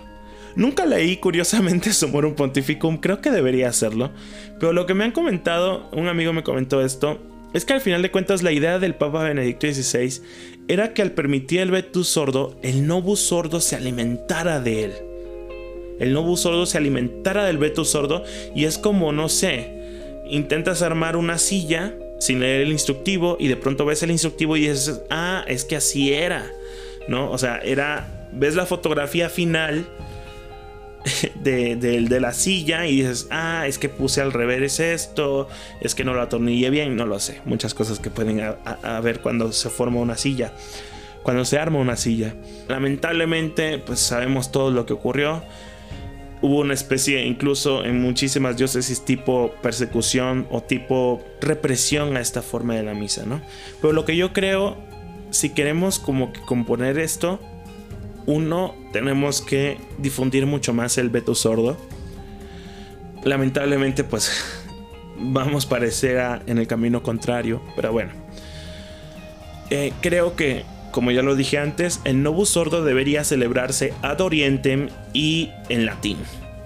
Nunca 0.57 0.85
leí 0.85 1.15
curiosamente 1.17 1.93
Sumorum 1.93 2.35
Pontificum, 2.35 2.97
creo 2.97 3.21
que 3.21 3.31
debería 3.31 3.69
hacerlo, 3.69 4.11
pero 4.59 4.73
lo 4.73 4.85
que 4.85 4.93
me 4.93 5.05
han 5.05 5.13
comentado, 5.13 5.89
un 5.93 6.09
amigo 6.09 6.33
me 6.33 6.43
comentó 6.43 6.81
esto, 6.81 7.17
es 7.53 7.63
que 7.63 7.73
al 7.73 7.81
final 7.81 8.01
de 8.01 8.11
cuentas 8.11 8.43
la 8.43 8.51
idea 8.51 8.77
del 8.77 8.95
Papa 8.95 9.23
Benedicto 9.23 9.67
XVI 9.67 10.21
era 10.67 10.93
que 10.93 11.01
al 11.01 11.11
permitir 11.11 11.61
el 11.61 11.71
Vetus 11.71 12.09
sordo, 12.09 12.57
el 12.61 12.87
Novus 12.87 13.21
sordo 13.21 13.61
se 13.61 13.77
alimentara 13.77 14.59
de 14.59 14.83
él 14.83 15.10
el 16.01 16.13
Nobu 16.13 16.35
sordo 16.35 16.65
se 16.65 16.79
alimentara 16.79 17.45
del 17.45 17.59
Beto 17.59 17.85
sordo 17.85 18.23
y 18.55 18.65
es 18.65 18.79
como, 18.79 19.13
no 19.13 19.29
sé, 19.29 20.23
intentas 20.25 20.81
armar 20.81 21.15
una 21.15 21.37
silla 21.37 21.93
sin 22.19 22.39
leer 22.39 22.61
el 22.61 22.71
instructivo 22.71 23.37
y 23.39 23.47
de 23.47 23.55
pronto 23.55 23.85
ves 23.85 24.01
el 24.01 24.09
instructivo 24.09 24.57
y 24.57 24.61
dices, 24.61 25.01
ah, 25.11 25.45
es 25.47 25.63
que 25.63 25.75
así 25.75 26.11
era, 26.11 26.51
¿no? 27.07 27.29
O 27.29 27.37
sea, 27.37 27.59
era, 27.59 28.29
ves 28.31 28.55
la 28.55 28.65
fotografía 28.65 29.29
final 29.29 29.85
de, 31.35 32.19
la 32.19 32.33
silla 32.33 32.87
y 32.87 32.97
dices, 32.97 33.27
ah, 33.29 33.65
es 33.67 33.77
que 33.77 33.87
puse 33.87 34.21
al 34.21 34.33
revés 34.33 34.79
esto, 34.79 35.47
es 35.81 35.93
que 35.93 36.03
no 36.03 36.15
lo 36.15 36.21
atornillé 36.21 36.71
bien, 36.71 36.95
no 36.95 37.05
lo 37.05 37.19
sé, 37.19 37.41
muchas 37.45 37.75
cosas 37.75 37.99
que 37.99 38.09
pueden 38.09 38.41
haber 38.81 39.19
cuando 39.19 39.51
se 39.51 39.69
forma 39.69 39.99
una 39.99 40.17
silla. 40.17 40.51
cuando 41.21 41.45
se 41.45 41.59
arma 41.59 41.77
una 41.77 41.95
silla. 41.95 42.33
Lamentablemente, 42.67 43.77
pues 43.77 43.99
sabemos 43.99 44.51
todo 44.51 44.71
lo 44.71 44.87
que 44.87 44.93
ocurrió. 44.93 45.43
Hubo 46.41 46.59
una 46.59 46.73
especie, 46.73 47.25
incluso 47.25 47.85
en 47.85 48.01
muchísimas 48.01 48.57
diócesis, 48.57 49.05
tipo 49.05 49.53
persecución 49.61 50.47
o 50.49 50.61
tipo 50.61 51.21
represión 51.39 52.17
a 52.17 52.21
esta 52.21 52.41
forma 52.41 52.75
de 52.75 52.83
la 52.83 52.93
misa, 52.93 53.25
¿no? 53.25 53.41
Pero 53.79 53.93
lo 53.93 54.05
que 54.05 54.17
yo 54.17 54.33
creo, 54.33 54.77
si 55.29 55.49
queremos 55.49 55.99
como 55.99 56.33
que 56.33 56.41
componer 56.41 56.97
esto, 56.97 57.39
uno, 58.25 58.75
tenemos 58.91 59.41
que 59.41 59.77
difundir 59.97 60.45
mucho 60.45 60.73
más 60.73 60.97
el 60.97 61.09
veto 61.09 61.35
sordo. 61.35 61.77
Lamentablemente, 63.23 64.03
pues 64.03 64.43
vamos 65.19 65.65
a 65.65 65.69
parecer 65.69 66.41
en 66.47 66.57
el 66.57 66.67
camino 66.67 67.03
contrario, 67.03 67.61
pero 67.75 67.91
bueno. 67.91 68.11
Eh, 69.69 69.93
creo 70.01 70.35
que 70.35 70.65
como 70.91 71.11
ya 71.11 71.21
lo 71.21 71.35
dije 71.35 71.57
antes, 71.57 72.01
el 72.03 72.21
Novus 72.21 72.49
Sordo 72.49 72.83
debería 72.83 73.23
celebrarse 73.23 73.93
ad 74.01 74.19
orientem 74.21 74.89
y 75.13 75.49
en 75.69 75.85
latín. 75.85 76.17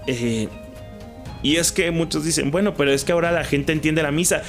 Eh, 0.06 0.48
y 1.42 1.56
es 1.56 1.72
que 1.72 1.90
muchos 1.90 2.24
dicen, 2.24 2.50
bueno, 2.50 2.74
pero 2.74 2.92
es 2.92 3.04
que 3.04 3.12
ahora 3.12 3.30
la 3.32 3.44
gente 3.44 3.72
entiende 3.72 4.02
la 4.02 4.10
misa. 4.10 4.42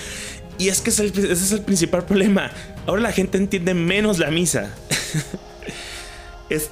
Y 0.58 0.70
es 0.70 0.82
que 0.82 0.90
ese 0.90 1.06
es 1.06 1.52
el 1.52 1.62
principal 1.62 2.06
problema. 2.06 2.52
Ahora 2.88 3.02
la 3.02 3.12
gente 3.12 3.38
entiende 3.38 3.74
menos 3.74 4.18
la 4.18 4.32
misa. 4.32 4.76
es, 6.50 6.72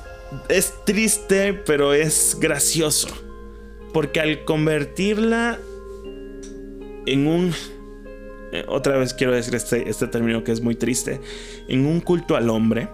es 0.50 0.74
triste, 0.86 1.54
pero 1.54 1.94
es 1.94 2.38
gracioso. 2.40 3.10
Porque 3.94 4.20
al 4.20 4.44
convertirla 4.44 5.60
en 7.06 7.28
un 7.28 7.54
eh, 8.60 8.66
otra 8.68 8.98
vez 8.98 9.14
quiero 9.14 9.34
decir 9.34 9.56
este, 9.56 9.90
este 9.90 10.08
término 10.08 10.44
que 10.44 10.52
es 10.52 10.62
muy 10.62 10.76
triste, 10.76 11.22
en 11.68 11.86
un 11.86 12.02
culto 12.02 12.36
al 12.36 12.50
hombre, 12.50 12.88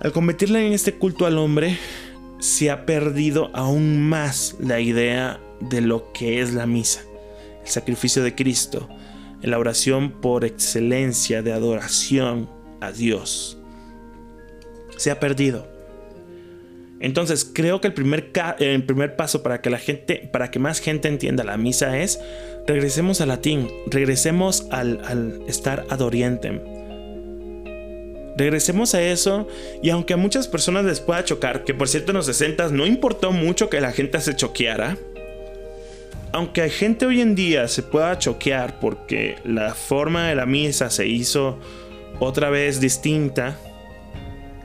al 0.00 0.12
convertirla 0.12 0.60
en 0.60 0.72
este 0.72 0.94
culto 0.94 1.26
al 1.26 1.38
hombre, 1.38 1.78
se 2.38 2.70
ha 2.70 2.84
perdido 2.84 3.50
aún 3.54 4.08
más 4.08 4.56
la 4.60 4.80
idea 4.80 5.40
de 5.60 5.80
lo 5.80 6.12
que 6.12 6.40
es 6.40 6.52
la 6.52 6.66
misa, 6.66 7.02
el 7.62 7.68
sacrificio 7.68 8.22
de 8.22 8.34
Cristo, 8.34 8.88
la 9.40 9.58
oración 9.58 10.20
por 10.20 10.44
excelencia 10.44 11.42
de 11.42 11.52
adoración 11.52 12.50
a 12.80 12.92
Dios. 12.92 13.58
Se 14.96 15.10
ha 15.10 15.20
perdido. 15.20 15.73
Entonces 17.04 17.44
creo 17.44 17.82
que 17.82 17.88
el 17.88 17.92
primer, 17.92 19.16
paso 19.16 19.42
para 19.42 19.60
que 19.60 19.68
la 19.68 19.78
gente, 19.78 20.26
para 20.32 20.50
que 20.50 20.58
más 20.58 20.80
gente 20.80 21.06
entienda 21.08 21.44
la 21.44 21.58
misa 21.58 21.98
es 21.98 22.18
regresemos 22.66 23.20
al 23.20 23.28
latín, 23.28 23.68
regresemos 23.88 24.66
al, 24.70 25.42
estar 25.46 25.84
ad 25.90 26.00
orientem. 26.00 26.62
Regresemos 28.38 28.94
a 28.94 29.02
eso 29.02 29.46
y 29.82 29.90
aunque 29.90 30.14
a 30.14 30.16
muchas 30.16 30.48
personas 30.48 30.86
les 30.86 31.00
pueda 31.00 31.22
chocar, 31.22 31.64
que 31.64 31.74
por 31.74 31.90
cierto 31.90 32.12
en 32.12 32.16
los 32.16 32.24
60 32.24 32.70
no 32.70 32.86
importó 32.86 33.32
mucho 33.32 33.68
que 33.68 33.82
la 33.82 33.92
gente 33.92 34.18
se 34.22 34.34
choqueara, 34.34 34.96
aunque 36.32 36.62
hay 36.62 36.70
gente 36.70 37.04
hoy 37.04 37.20
en 37.20 37.34
día 37.34 37.68
se 37.68 37.82
pueda 37.82 38.18
choquear 38.18 38.80
porque 38.80 39.36
la 39.44 39.74
forma 39.74 40.28
de 40.28 40.36
la 40.36 40.46
misa 40.46 40.88
se 40.88 41.06
hizo 41.06 41.58
otra 42.18 42.48
vez 42.48 42.80
distinta, 42.80 43.58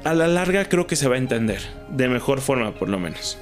a 0.03 0.13
la 0.13 0.27
larga 0.27 0.69
creo 0.69 0.87
que 0.87 0.95
se 0.95 1.07
va 1.07 1.15
a 1.15 1.19
entender, 1.19 1.61
de 1.89 2.07
mejor 2.07 2.41
forma 2.41 2.73
por 2.73 2.89
lo 2.89 2.99
menos. 2.99 3.37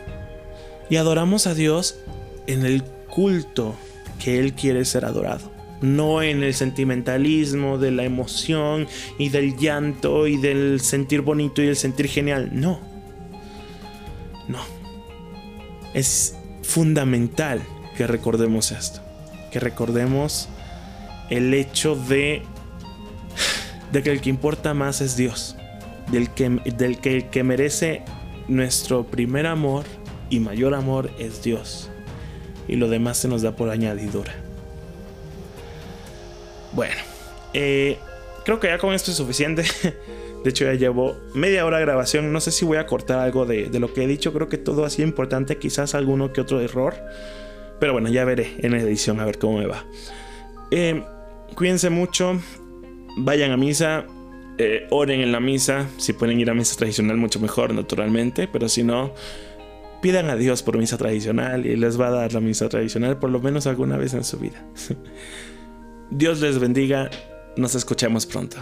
Y 0.90 0.96
adoramos 0.96 1.48
a 1.48 1.54
Dios 1.54 2.00
en 2.48 2.66
el 2.66 2.84
culto 2.84 3.76
que 4.24 4.40
Él 4.40 4.54
quiere 4.54 4.86
ser 4.86 5.06
adorado. 5.06 5.52
No 5.82 6.24
en 6.24 6.42
el 6.42 6.56
sentimentalismo 6.56 7.78
de 7.78 7.92
la 7.92 8.04
emoción 8.04 8.88
y 9.20 9.30
del 9.30 9.58
llanto 9.58 10.26
y 10.26 10.38
del 10.38 10.82
sentir 10.82 11.22
bonito 11.22 11.62
y 11.62 11.68
el 11.68 11.76
sentir 11.76 12.08
genial. 12.08 12.50
No. 12.54 12.80
No. 14.48 14.60
Es 15.94 16.36
fundamental 16.64 17.62
que 17.96 18.08
recordemos 18.08 18.72
esto. 18.72 19.02
Que 19.52 19.60
recordemos 19.60 20.50
el 21.30 21.54
hecho 21.54 21.96
de, 21.96 22.42
de 23.92 24.04
que 24.04 24.12
el 24.12 24.22
que 24.22 24.30
importa 24.32 24.74
más 24.74 25.02
es 25.02 25.16
Dios 25.16 25.58
del 26.12 26.30
que, 26.32 26.50
del 26.50 27.00
que 27.00 27.30
que 27.30 27.44
merece 27.44 28.04
nuestro 28.48 29.04
primer 29.06 29.46
amor 29.46 29.86
y 30.30 30.40
mayor 30.40 30.74
amor 30.74 31.10
es 31.20 31.44
Dios. 31.44 31.90
Y 32.68 32.76
lo 32.76 32.90
demás 32.90 33.18
se 33.18 33.28
nos 33.28 33.42
da 33.42 33.56
por 33.56 33.70
añadidura. 33.70 34.34
Bueno, 36.74 36.96
eh, 37.54 37.98
creo 38.46 38.60
que 38.60 38.68
ya 38.68 38.78
con 38.78 38.94
esto 38.94 39.12
es 39.12 39.18
suficiente. 39.18 39.64
De 40.44 40.52
hecho, 40.52 40.66
ya 40.66 40.74
llevo 40.74 41.18
media 41.34 41.66
hora 41.66 41.78
de 41.78 41.86
grabación. 41.86 42.32
No 42.32 42.40
sé 42.40 42.52
si 42.52 42.66
voy 42.66 42.78
a 42.78 42.86
cortar 42.86 43.20
algo 43.20 43.46
de, 43.46 43.70
lo 43.80 43.94
que 43.94 44.04
he 44.04 44.08
dicho. 44.08 44.34
Creo 44.34 44.48
que 44.50 44.58
todo 44.58 44.86
ha 44.86 44.90
sido 44.90 45.08
importante. 45.08 45.58
Quizás 45.58 45.96
alguno 45.96 46.32
que 46.32 46.42
otro 46.42 46.62
error. 46.62 46.94
Pero 47.80 47.94
bueno, 47.94 48.10
ya 48.10 48.26
veré 48.26 48.54
en 48.60 48.72
la 48.72 48.80
edición 48.80 49.20
a 49.20 49.26
ver 49.26 49.40
cómo 49.40 49.58
me 49.58 49.66
va. 49.66 49.86
Eh, 50.72 51.04
cuídense 51.56 51.90
mucho. 51.90 52.40
Vayan 53.18 53.52
a 53.52 53.58
misa. 53.58 54.06
Eh, 54.58 54.88
oren 54.90 55.22
en 55.22 55.32
la 55.32 55.40
misa. 55.40 55.88
Si 55.98 56.14
pueden 56.14 56.40
ir 56.40 56.50
a 56.50 56.54
misa 56.54 56.76
tradicional, 56.76 57.18
mucho 57.18 57.40
mejor, 57.40 57.74
naturalmente. 57.74 58.48
Pero 58.48 58.70
si 58.70 58.84
no, 58.84 59.14
pidan 60.02 60.30
a 60.30 60.36
Dios 60.36 60.64
por 60.64 60.78
misa 60.78 60.98
tradicional 60.98 61.66
y 61.66 61.76
les 61.76 62.00
va 62.00 62.08
a 62.08 62.12
dar 62.12 62.34
la 62.34 62.40
misa 62.40 62.70
tradicional 62.70 63.18
por 63.18 63.30
lo 63.30 63.40
menos 63.40 63.68
alguna 63.68 63.98
vez 63.98 64.14
en 64.14 64.24
su 64.24 64.38
vida. 64.38 64.64
Dios 66.12 66.42
les 66.42 66.60
bendiga. 66.60 67.10
Nos 67.56 67.76
escuchamos 67.76 68.26
pronto. 68.26 68.58